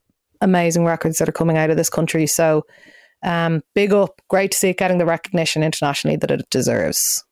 [0.42, 2.26] amazing records that are coming out of this country.
[2.26, 2.66] So,
[3.24, 7.24] um, big up, great to see it getting the recognition internationally that it deserves.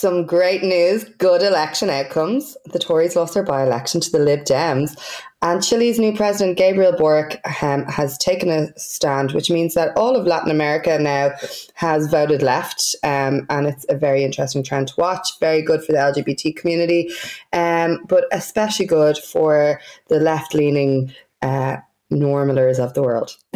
[0.00, 2.56] Some great news, good election outcomes.
[2.72, 4.98] The Tories lost their by election to the Lib Dems,
[5.42, 10.16] and Chile's new president, Gabriel Boric, um, has taken a stand, which means that all
[10.16, 11.32] of Latin America now
[11.74, 12.96] has voted left.
[13.02, 15.38] Um, and it's a very interesting trend to watch.
[15.38, 17.10] Very good for the LGBT community,
[17.52, 21.12] um, but especially good for the left leaning.
[21.42, 21.76] Uh,
[22.10, 23.36] normalers of the world.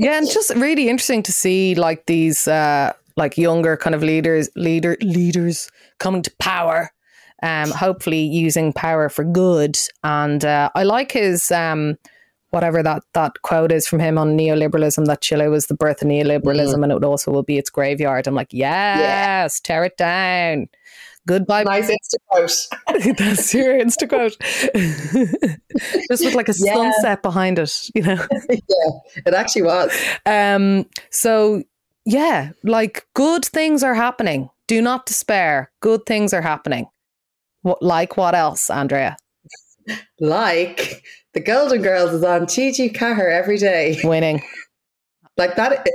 [0.00, 4.48] yeah, and just really interesting to see like these uh like younger kind of leaders
[4.56, 6.90] leader leaders coming to power
[7.42, 9.78] um, hopefully using power for good.
[10.04, 11.96] And uh, I like his um,
[12.50, 16.08] whatever that that quote is from him on neoliberalism that Chile was the birth of
[16.08, 16.82] neoliberalism mm.
[16.82, 18.26] and it also will be its graveyard.
[18.26, 19.48] I'm like, yes, yeah.
[19.62, 20.68] tear it down.
[21.26, 21.64] Goodbye.
[21.64, 23.16] Nice Insta quote.
[23.18, 24.36] That's your Insta quote.
[26.10, 26.74] Just with like a yeah.
[26.74, 28.26] sunset behind it, you know.
[28.48, 28.90] yeah,
[29.26, 29.92] it actually was.
[30.26, 30.86] Um.
[31.10, 31.62] So
[32.04, 34.50] yeah, like good things are happening.
[34.66, 35.70] Do not despair.
[35.80, 36.86] Good things are happening.
[37.62, 39.16] What, like what else, Andrea?
[40.20, 41.02] like
[41.34, 44.42] the Golden Girls is on TG Ceathair every day, winning.
[45.36, 45.86] like that,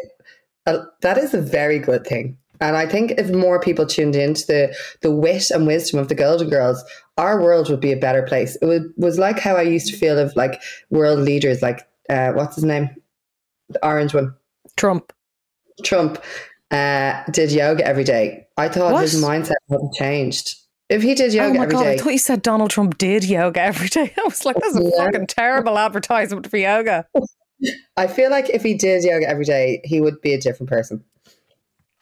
[0.65, 2.37] uh, that is a very good thing.
[2.61, 6.15] And I think if more people tuned into the the wit and wisdom of the
[6.15, 6.83] Golden Girls,
[7.17, 8.55] our world would be a better place.
[8.61, 12.31] It would, was like how I used to feel of like world leaders, like uh,
[12.31, 12.89] what's his name,
[13.69, 14.33] the orange one,
[14.77, 15.11] Trump.
[15.83, 16.21] Trump
[16.71, 18.47] uh, did yoga every day.
[18.57, 19.01] I thought what?
[19.01, 20.55] his mindset hadn't changed.
[20.87, 23.23] If he did yoga oh my God, day, I thought you said Donald Trump did
[23.23, 24.13] yoga every day.
[24.17, 25.05] I was like, that's a yeah.
[25.05, 27.07] fucking terrible advertisement for yoga.
[27.97, 31.03] I feel like if he did yoga every day, he would be a different person.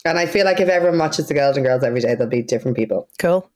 [0.06, 2.76] And I feel like if everyone watches the Golden Girls every day, they'll be different
[2.76, 3.08] people.
[3.20, 3.50] Cool.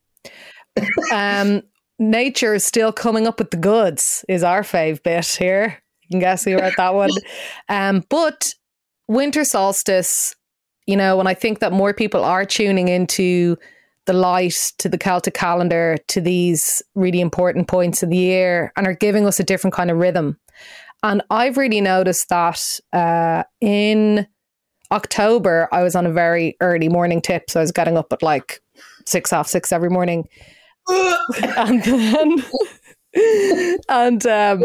[1.14, 1.62] um,
[2.00, 5.82] nature is still coming up with the goods, is our fave bit here.
[6.04, 7.10] You can guess who wrote that one.
[7.68, 8.54] Um, but
[9.08, 10.36] winter solstice,
[10.86, 13.58] you know, when I think that more people are tuning into
[14.06, 18.88] the light to the Celtic calendar to these really important points of the year and
[18.88, 20.38] are giving us a different kind of rhythm.
[21.04, 22.62] And I've really noticed that
[22.94, 24.28] uh, in
[24.92, 27.50] October, I was on a very early morning tip.
[27.50, 28.62] So I was getting up at like
[29.06, 30.28] six half six every morning.
[30.88, 32.44] and then,
[33.90, 34.64] and um,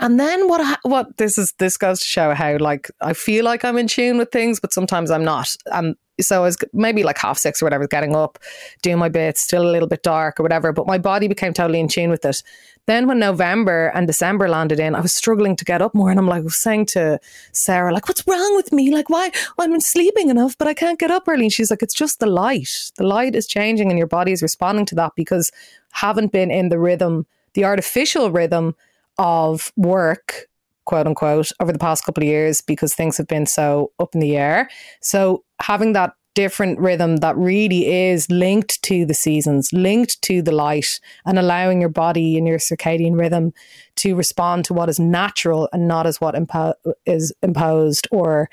[0.00, 0.78] and then what?
[0.82, 1.52] What this is?
[1.58, 4.72] This goes to show how like I feel like I'm in tune with things, but
[4.72, 5.48] sometimes I'm not.
[5.66, 8.38] And so I was maybe like half six or whatever, getting up,
[8.82, 10.72] doing my bits, still a little bit dark or whatever.
[10.72, 12.42] But my body became totally in tune with it.
[12.86, 16.18] Then when November and December landed in, I was struggling to get up more, and
[16.18, 17.18] I'm like saying to
[17.52, 18.92] Sarah, like, "What's wrong with me?
[18.92, 21.94] Like, why I'm sleeping enough, but I can't get up early?" And she's like, "It's
[21.94, 22.68] just the light.
[22.96, 25.50] The light is changing, and your body is responding to that because
[25.92, 28.76] haven't been in the rhythm, the artificial rhythm."
[29.18, 30.46] Of work
[30.84, 34.20] quote unquote over the past couple of years because things have been so up in
[34.20, 34.68] the air.
[35.02, 40.52] So having that different rhythm that really is linked to the seasons, linked to the
[40.52, 43.52] light, and allowing your body and your circadian rhythm
[43.96, 46.74] to respond to what is natural and not as what impo-
[47.06, 48.50] is imposed or,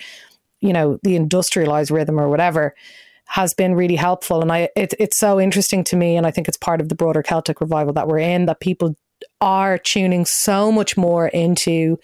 [0.61, 2.73] you know, the industrialized rhythm or whatever.
[3.25, 4.41] has been really helpful.
[4.41, 6.17] And I, it, it's so interesting to me.
[6.17, 8.95] And I think it's part of the broader Celtic revival that we're in that people
[9.41, 11.97] are tuning so much more into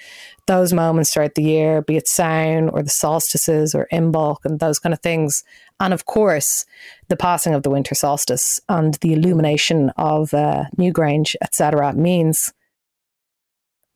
[0.47, 4.79] those moments throughout the year, be it Samhain or the solstices or Imbolc and those
[4.79, 5.43] kind of things.
[5.79, 6.65] And of course,
[7.07, 12.51] the passing of the winter solstice and the illumination of uh, Newgrange, etc., means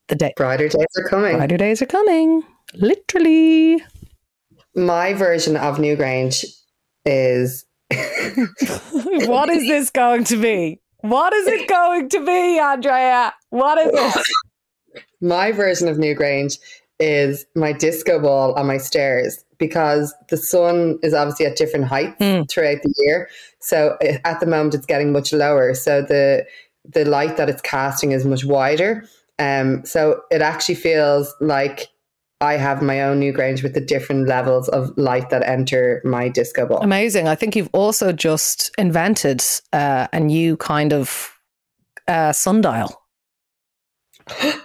[0.08, 1.36] the day brighter days are coming.
[1.36, 2.42] Brighter days are coming,
[2.74, 3.82] literally.
[4.76, 6.44] My version of Newgrange
[7.04, 7.64] is.
[9.26, 10.80] what is this going to be?
[11.04, 13.34] What is it going to be, Andrea?
[13.50, 15.02] What is it?
[15.20, 16.58] My version of Newgrange
[16.98, 22.18] is my disco ball on my stairs because the sun is obviously at different heights
[22.20, 22.48] mm.
[22.48, 23.28] throughout the year.
[23.60, 25.74] So eh, at the moment, it's getting much lower.
[25.74, 26.46] So the
[26.86, 29.04] the light that it's casting is much wider.
[29.38, 31.88] Um, so it actually feels like
[32.40, 36.28] I have my own new Newgrange with the different levels of light that enter my
[36.28, 36.82] disco ball.
[36.82, 37.28] Amazing.
[37.28, 41.32] I think you've also just invented uh, a new kind of
[42.06, 43.00] uh, sundial.
[44.30, 44.62] oh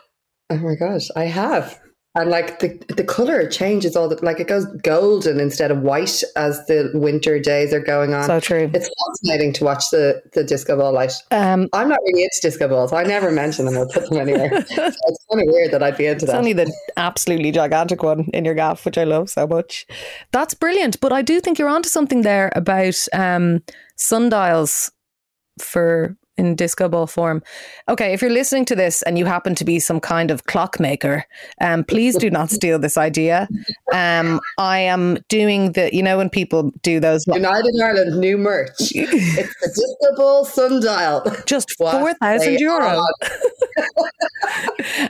[0.49, 1.78] my gosh, I have
[2.15, 6.23] and like the the color changes all the like it goes golden instead of white
[6.35, 8.25] as the winter days are going on.
[8.25, 8.69] So true.
[8.73, 11.13] It's fascinating to watch the the disco ball light.
[11.29, 12.91] Um, I'm not really into disco balls.
[12.91, 14.49] I never mention them or put them anywhere.
[14.67, 16.37] so it's kind of weird that I'd be into it's that.
[16.37, 19.85] Only the absolutely gigantic one in your gaff, which I love so much.
[20.31, 20.99] That's brilliant.
[20.99, 23.61] But I do think you're onto something there about um,
[23.97, 24.91] sundials
[25.61, 27.43] for in disco ball form.
[27.87, 31.25] Okay, if you're listening to this and you happen to be some kind of clockmaker,
[31.61, 33.47] um, please do not steal this idea.
[33.93, 38.69] Um, I am doing the, you know, when people do those United Ireland new merch.
[38.79, 41.23] it's the disco ball sundial.
[41.45, 42.99] Just four thousand euro.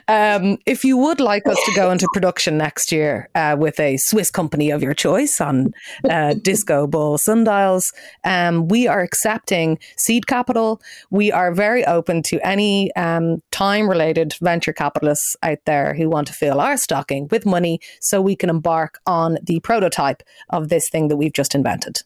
[0.07, 3.97] um, if you would like us to go into production next year uh, with a
[3.97, 5.71] Swiss company of your choice on
[6.09, 7.91] uh, disco ball sundials,
[8.23, 14.35] um, we are accepting seed capital we are very open to any um, time related
[14.41, 18.49] venture capitalists out there who want to fill our stocking with money so we can
[18.49, 21.97] embark on the prototype of this thing that we've just invented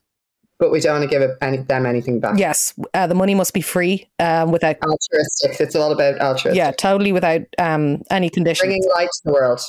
[0.60, 2.40] but we don't want to give any, them anything back.
[2.40, 5.60] Yes, uh, the money must be free um, without altruistic.
[5.60, 6.56] It's all about altruistic.
[6.56, 8.70] Yeah, totally without um, any conditions.
[8.70, 9.60] Bringing light to the world.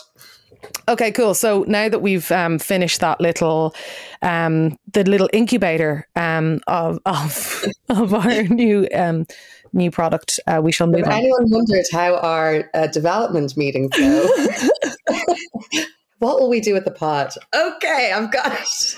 [0.88, 1.34] Okay, cool.
[1.34, 3.74] So now that we've um, finished that little,
[4.22, 9.26] um, the little incubator um, of of of our new um,
[9.72, 11.00] new product, uh, we shall move.
[11.00, 11.12] If on.
[11.12, 14.28] anyone wondered how our uh, development meetings go,
[16.24, 17.36] what will we do with the pot?
[17.54, 18.96] Okay, I've got it.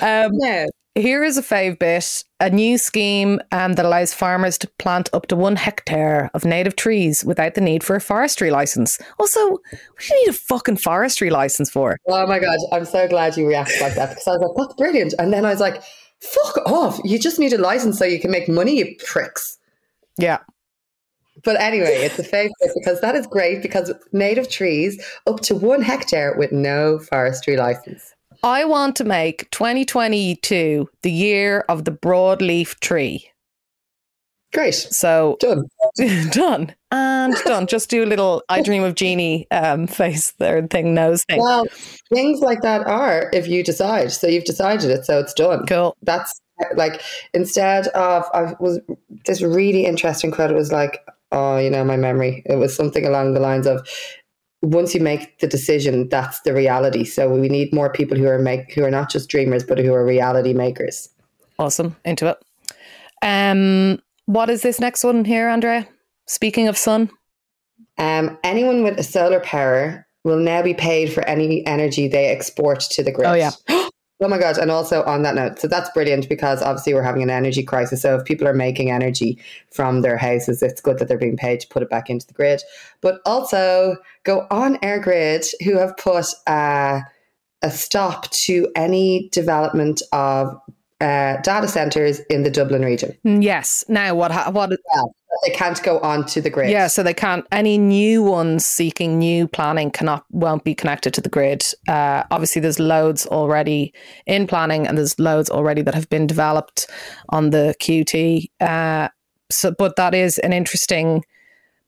[0.00, 0.66] Um, no.
[0.94, 5.26] Here is a fave bit a new scheme um, that allows farmers to plant up
[5.28, 8.98] to one hectare of native trees without the need for a forestry license.
[9.18, 9.60] Also, what
[10.00, 11.96] do you need a fucking forestry license for?
[12.08, 14.76] Oh my God, I'm so glad you reacted like that because I was like, that's
[14.76, 15.14] brilliant.
[15.18, 15.82] And then I was like,
[16.20, 17.00] fuck off.
[17.04, 19.58] You just need a license so you can make money, you pricks.
[20.18, 20.38] Yeah.
[21.44, 25.82] But anyway, it's a favourite because that is great because native trees up to one
[25.82, 28.14] hectare with no forestry license.
[28.44, 33.28] I want to make 2022 the year of the broadleaf tree.
[34.52, 34.74] Great.
[34.74, 35.64] So done.
[36.30, 36.74] done.
[36.90, 37.66] And done.
[37.66, 41.40] Just do a little I dream of Jeannie um, face there and thing nose thing.
[41.40, 41.64] Well,
[42.12, 44.12] things like that are if you decide.
[44.12, 45.64] So you've decided it, so it's done.
[45.66, 45.96] Cool.
[46.02, 46.38] That's
[46.74, 47.00] like
[47.32, 48.80] instead of I was
[49.24, 50.50] this really interesting quote.
[50.50, 51.00] It was like,
[51.32, 52.42] oh, you know, my memory.
[52.46, 53.86] It was something along the lines of
[54.60, 57.04] once you make the decision, that's the reality.
[57.04, 59.92] So we need more people who are make who are not just dreamers, but who
[59.92, 61.08] are reality makers.
[61.58, 62.38] Awesome, into it.
[63.22, 65.88] Um, what is this next one here, Andrea?
[66.26, 67.10] Speaking of sun,
[67.98, 72.80] um, anyone with a solar power will now be paid for any energy they export
[72.80, 73.26] to the grid.
[73.26, 73.50] Oh yeah.
[74.22, 74.56] Oh my God.
[74.56, 78.02] And also on that note, so that's brilliant because obviously we're having an energy crisis.
[78.02, 79.36] So if people are making energy
[79.72, 82.32] from their houses, it's good that they're being paid to put it back into the
[82.32, 82.62] grid.
[83.00, 87.00] But also go on EirGrid, who have put uh,
[87.62, 90.56] a stop to any development of
[91.02, 93.16] uh, data centers in the Dublin region.
[93.24, 93.84] Yes.
[93.88, 94.32] Now, what?
[94.52, 94.70] What?
[94.70, 95.02] Yeah,
[95.44, 96.70] they can't go onto the grid.
[96.70, 97.44] Yeah, so they can't.
[97.50, 101.64] Any new ones seeking new planning cannot won't be connected to the grid.
[101.88, 103.92] Uh, obviously, there's loads already
[104.26, 106.88] in planning, and there's loads already that have been developed
[107.30, 108.50] on the QT.
[108.60, 109.08] Uh,
[109.50, 111.24] so, but that is an interesting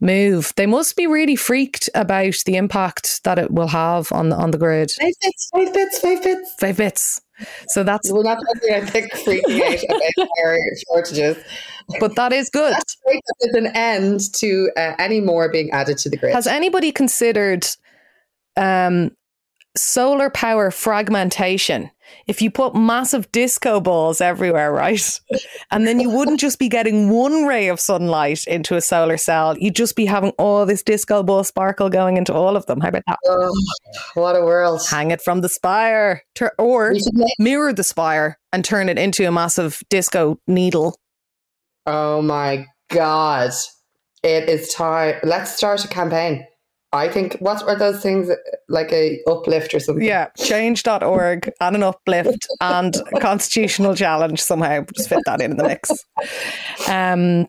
[0.00, 0.52] move.
[0.56, 4.50] They must be really freaked about the impact that it will have on the on
[4.50, 4.90] the grid.
[4.90, 7.20] Five bits, five bits, five bits, five bits.
[7.68, 8.74] So that's we're not talking.
[8.74, 10.58] I think freaking out about power
[10.88, 11.36] shortages,
[12.00, 12.72] but that is good.
[12.72, 16.34] That's great there's an end to uh, any more being added to the grid.
[16.34, 17.66] Has anybody considered
[18.56, 19.10] um,
[19.76, 21.90] solar power fragmentation.
[22.26, 25.20] If you put massive disco balls everywhere, right?
[25.70, 29.56] And then you wouldn't just be getting one ray of sunlight into a solar cell,
[29.58, 32.80] you'd just be having all this disco ball sparkle going into all of them.
[32.80, 33.18] How about that?
[33.26, 33.52] Oh,
[34.14, 34.82] what a world.
[34.88, 36.94] Hang it from the spire tur- or
[37.38, 40.96] mirror the spire and turn it into a massive disco needle.
[41.86, 43.50] Oh my God.
[44.22, 45.16] It is time.
[45.22, 46.46] Let's start a campaign.
[46.94, 48.30] I think, what are those things
[48.68, 50.04] like a uplift or something?
[50.04, 54.84] Yeah, change.org and an uplift and constitutional challenge somehow.
[54.94, 55.90] Just fit that in, in the mix.
[56.88, 57.48] Um,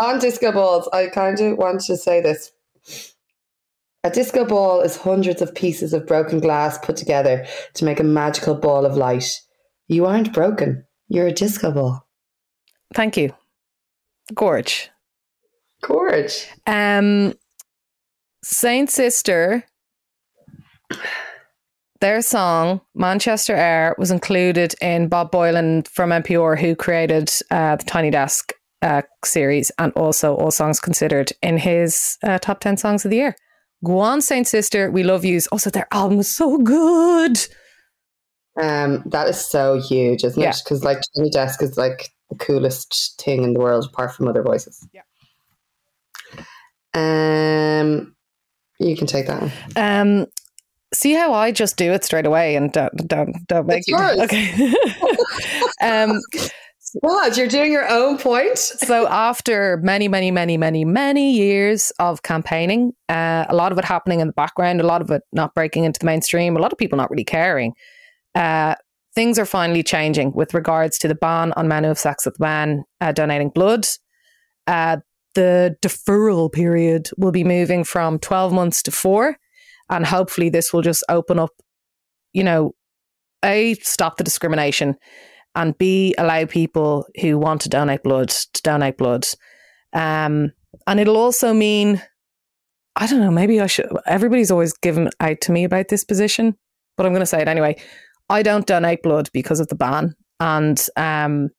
[0.00, 2.50] On disco balls, I kind of want to say this.
[4.04, 8.04] A disco ball is hundreds of pieces of broken glass put together to make a
[8.04, 9.40] magical ball of light.
[9.86, 10.84] You aren't broken.
[11.06, 12.04] You're a disco ball.
[12.94, 13.32] thank you.
[14.34, 14.90] Gorge.
[15.82, 16.48] Gorge.
[16.66, 17.34] Um,
[18.42, 19.64] Saint Sister,
[22.00, 27.84] their song Manchester Air was included in Bob Boilen from NPR, who created uh, the
[27.84, 33.04] Tiny Desk uh, series, and also All Songs Considered in his uh, top ten songs
[33.04, 33.36] of the year.
[33.84, 35.46] Go on, Saint Sister, we love yous.
[35.48, 37.38] Also, their album was so good.
[38.60, 40.50] Um, that is so huge, isn't Yeah.
[40.50, 40.60] it?
[40.64, 44.42] Because like Tiny Desk is like the coolest thing in the world, apart from other
[44.42, 44.86] voices.
[44.92, 45.02] Yeah.
[46.94, 48.14] Um,
[48.82, 49.52] you can take that one.
[49.76, 50.26] Um,
[50.94, 53.96] see how I just do it straight away and don't don't don't make It's you
[53.96, 54.18] yours.
[54.20, 54.74] okay.
[55.82, 56.20] um,
[57.00, 57.36] What?
[57.38, 58.58] You're doing your own point?
[58.58, 63.84] so after many, many, many, many, many years of campaigning, uh, a lot of it
[63.84, 66.70] happening in the background, a lot of it not breaking into the mainstream, a lot
[66.72, 67.72] of people not really caring.
[68.34, 68.74] Uh,
[69.14, 72.38] things are finally changing with regards to the ban on men who have sex with
[72.38, 73.86] men uh, donating blood.
[74.66, 74.98] Uh,
[75.34, 79.36] the deferral period will be moving from 12 months to four.
[79.90, 81.50] And hopefully, this will just open up,
[82.32, 82.72] you know,
[83.44, 84.96] A, stop the discrimination,
[85.54, 89.24] and B, allow people who want to donate blood to donate blood.
[89.92, 90.52] Um,
[90.86, 92.02] and it'll also mean,
[92.96, 96.56] I don't know, maybe I should, everybody's always given out to me about this position,
[96.96, 97.76] but I'm going to say it anyway.
[98.30, 100.14] I don't donate blood because of the ban.
[100.40, 101.50] And um,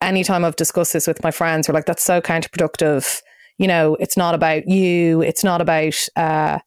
[0.00, 3.20] anytime I've discussed this with my friends, we're like, that's so counterproductive.
[3.58, 5.22] You know, it's not about you.
[5.22, 6.58] It's not about, uh,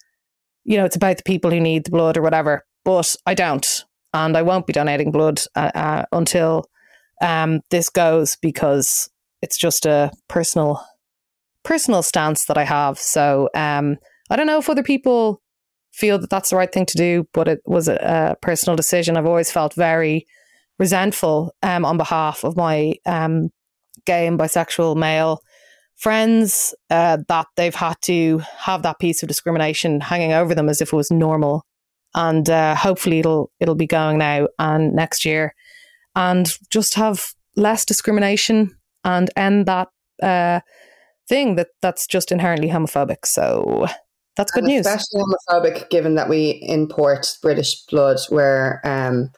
[0.64, 2.66] you know, it's about the people who need the blood or whatever.
[2.84, 3.66] But I don't.
[4.14, 6.66] And I won't be donating blood uh, uh, until
[7.22, 9.10] um, this goes because
[9.42, 10.84] it's just a personal
[11.64, 12.98] personal stance that I have.
[12.98, 13.98] So um,
[14.30, 15.42] I don't know if other people
[15.94, 19.16] feel that that's the right thing to do, but it was a, a personal decision.
[19.16, 20.26] I've always felt very
[20.82, 23.52] resentful um, on behalf of my um,
[24.06, 25.42] gay and bisexual male
[25.96, 30.82] friends uh, that they've had to have that piece of discrimination hanging over them as
[30.82, 31.64] if it was normal.
[32.16, 35.54] And uh, hopefully it'll it'll be going now and next year,
[36.16, 38.76] and just have less discrimination
[39.06, 39.88] and end that
[40.22, 40.60] uh,
[41.30, 43.24] thing that that's just inherently homophobic.
[43.24, 43.86] So
[44.36, 44.86] that's good news.
[44.86, 49.32] Especially homophobic, given that we import British blood, where um,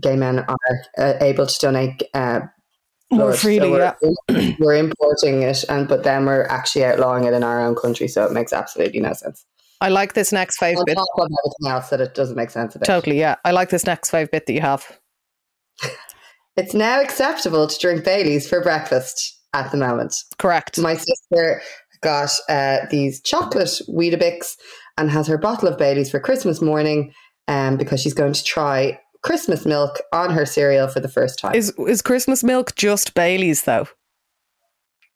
[0.00, 2.40] gay men are uh, able to donate uh,
[3.10, 3.94] More freely, so yeah.
[4.28, 8.08] we're, we're importing it, and but then we're actually outlawing it in our own country,
[8.08, 9.44] so it makes absolutely no sense.
[9.80, 10.94] I like this next five On bit.
[10.94, 12.86] top of everything else that it doesn't make sense about.
[12.86, 13.36] Totally, yeah.
[13.44, 14.98] I like this next five bit that you have.
[16.56, 20.14] It's now acceptable to drink Baileys for breakfast at the moment.
[20.38, 20.78] Correct.
[20.78, 21.60] My sister
[22.00, 24.52] got uh, these chocolate Weetabix
[24.96, 27.12] and has her bottle of Baileys for Christmas morning
[27.48, 31.54] um, because she's going to try Christmas milk on her cereal for the first time.
[31.54, 33.88] Is is Christmas milk just Bailey's though?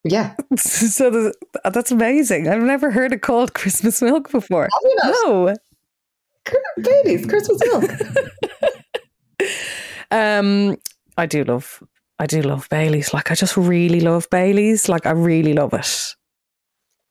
[0.05, 0.35] yeah.
[0.57, 1.33] so
[1.65, 2.49] that's amazing.
[2.49, 4.63] I've never heard it called Christmas milk before.
[4.63, 5.15] Have you not?
[5.25, 5.55] No.
[6.83, 7.91] Baileys, Christmas milk.
[10.11, 10.77] Um,
[11.17, 11.83] I do love,
[12.19, 13.13] I do love Bailey's.
[13.13, 14.89] Like I just really love Bailey's.
[14.89, 16.15] Like I really love it.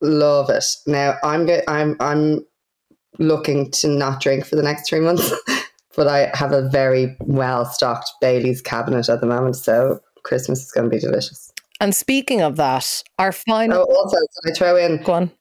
[0.02, 0.66] Love it.
[0.88, 2.46] Now I'm go- I'm I'm
[3.20, 5.32] looking to not drink for the next three months,
[5.98, 10.72] but I have a very well stocked Bailey's cabinet at the moment, so Christmas is
[10.72, 11.52] going to be delicious.
[11.82, 13.86] And speaking of that, our final.
[13.88, 15.32] Oh, also, can I throw in go on.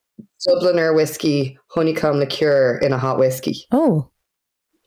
[0.49, 3.67] Dubliner whiskey, honeycomb liqueur in a hot whiskey?
[3.71, 4.11] Oh,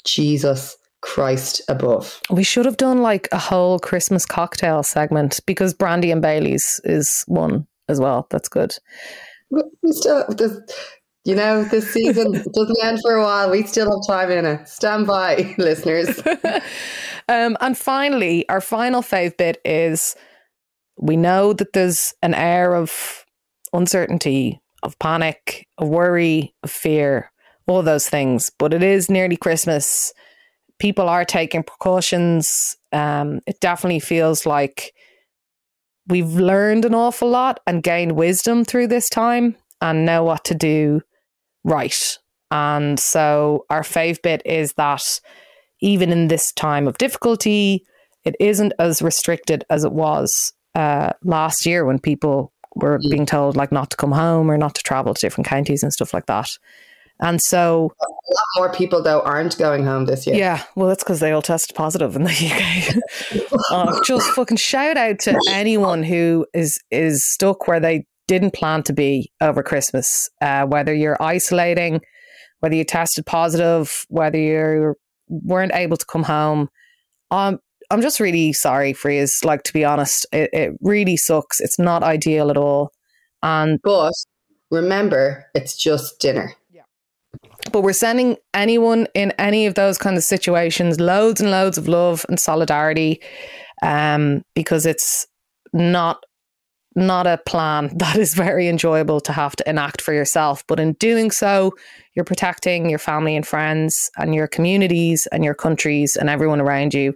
[0.06, 2.20] Jesus Christ above.
[2.30, 7.24] we should have done like a whole Christmas cocktail segment because brandy and Bailey's is
[7.28, 8.28] one as well.
[8.30, 8.76] That's good.
[9.50, 10.26] We still,
[11.30, 13.52] you know, this season doesn't end for a while.
[13.52, 14.68] We still have time in it.
[14.68, 16.20] Stand by, listeners.
[17.30, 20.16] um, and finally, our final fave bit is
[20.98, 23.26] we know that there's an air of
[23.74, 27.32] uncertainty, of panic, of worry, of fear
[27.68, 28.50] all those things.
[28.58, 30.12] But it is nearly Christmas.
[30.80, 32.76] People are taking precautions.
[32.92, 34.96] Um, it definitely feels like
[36.08, 40.56] we've learned an awful lot and gained wisdom through this time and know what to
[40.56, 41.04] do
[41.70, 42.18] right.
[42.52, 45.04] And so our fave bit is that
[45.82, 47.86] even in this time of difficulty,
[48.26, 50.32] it isn't as restricted as it was
[50.76, 53.10] uh, last year when people were mm.
[53.10, 55.94] being told like not to come home or not to travel to different counties and
[55.94, 56.48] stuff like that.
[57.22, 60.38] And so a lot more people though aren't going home this year.
[60.38, 63.52] Yeah, well, that's because they all tested positive in the UK.
[63.72, 68.84] uh, just fucking shout out to anyone who is is stuck where they didn't plan
[68.84, 70.30] to be over Christmas.
[70.40, 72.00] Uh, whether you're isolating,
[72.60, 74.94] whether you tested positive, whether you
[75.28, 76.70] weren't able to come home.
[77.32, 77.58] Um,
[77.90, 79.26] I'm just really sorry for you.
[79.44, 81.60] Like to be honest, it, it really sucks.
[81.60, 82.92] It's not ideal at all.
[83.42, 84.14] And but
[84.70, 86.54] remember, it's just dinner.
[86.72, 86.84] Yeah.
[87.72, 91.88] But we're sending anyone in any of those kind of situations loads and loads of
[91.88, 93.22] love and solidarity,
[93.82, 95.26] um, because it's
[95.74, 96.24] not
[97.00, 100.64] not a plan that is very enjoyable to have to enact for yourself.
[100.68, 101.74] But in doing so,
[102.16, 106.94] you're protecting your family and friends and your communities and your countries and everyone around
[106.94, 107.16] you.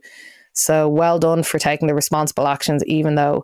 [0.53, 3.43] So well done for taking the responsible actions, even though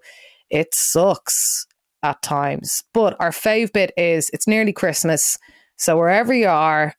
[0.50, 1.66] it sucks
[2.04, 2.84] at times.
[2.94, 5.38] But our fave bit is it's nearly Christmas.
[5.78, 6.94] So wherever you are,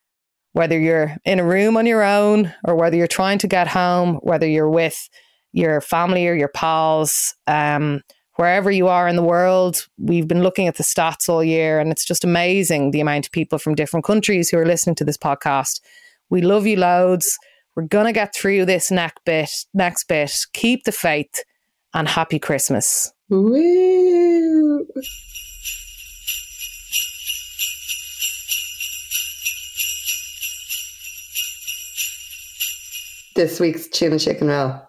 [0.52, 4.16] whether you're in a room on your own or whether you're trying to get home,
[4.22, 5.08] whether you're with
[5.52, 8.02] your family or your pals, um,
[8.40, 11.92] wherever you are in the world, we've been looking at the stats all year, and
[11.92, 15.18] it's just amazing the amount of people from different countries who are listening to this
[15.18, 15.82] podcast.
[16.30, 17.26] We love you loads.
[17.76, 19.50] We're gonna get through this next bit.
[19.74, 20.32] Next bit.
[20.54, 21.44] Keep the faith,
[21.92, 23.12] and happy Christmas.
[23.28, 24.86] Woo.
[33.36, 34.80] This week's tuna chicken roll.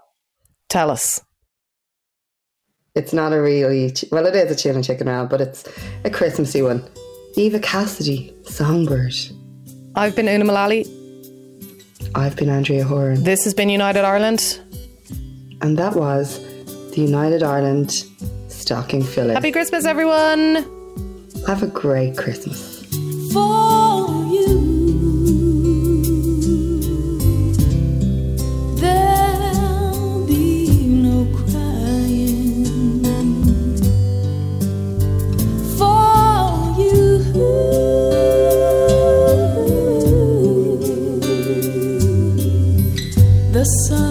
[0.69, 1.19] Tell us.
[2.93, 4.25] It's not a really well.
[4.25, 5.63] It is a tuna chicken roll, but it's
[6.03, 6.83] a Christmassy one.
[7.37, 9.15] Eva Cassidy, Songbird.
[9.95, 10.85] I've been Una Mullally.
[12.15, 13.23] I've been Andrea Horan.
[13.23, 14.59] This has been United Ireland.
[15.61, 16.41] And that was
[16.91, 17.91] the United Ireland
[18.49, 19.35] stocking filler.
[19.35, 20.55] Happy Christmas, everyone.
[21.47, 22.85] Have a great Christmas.
[23.31, 23.80] For
[43.61, 44.10] The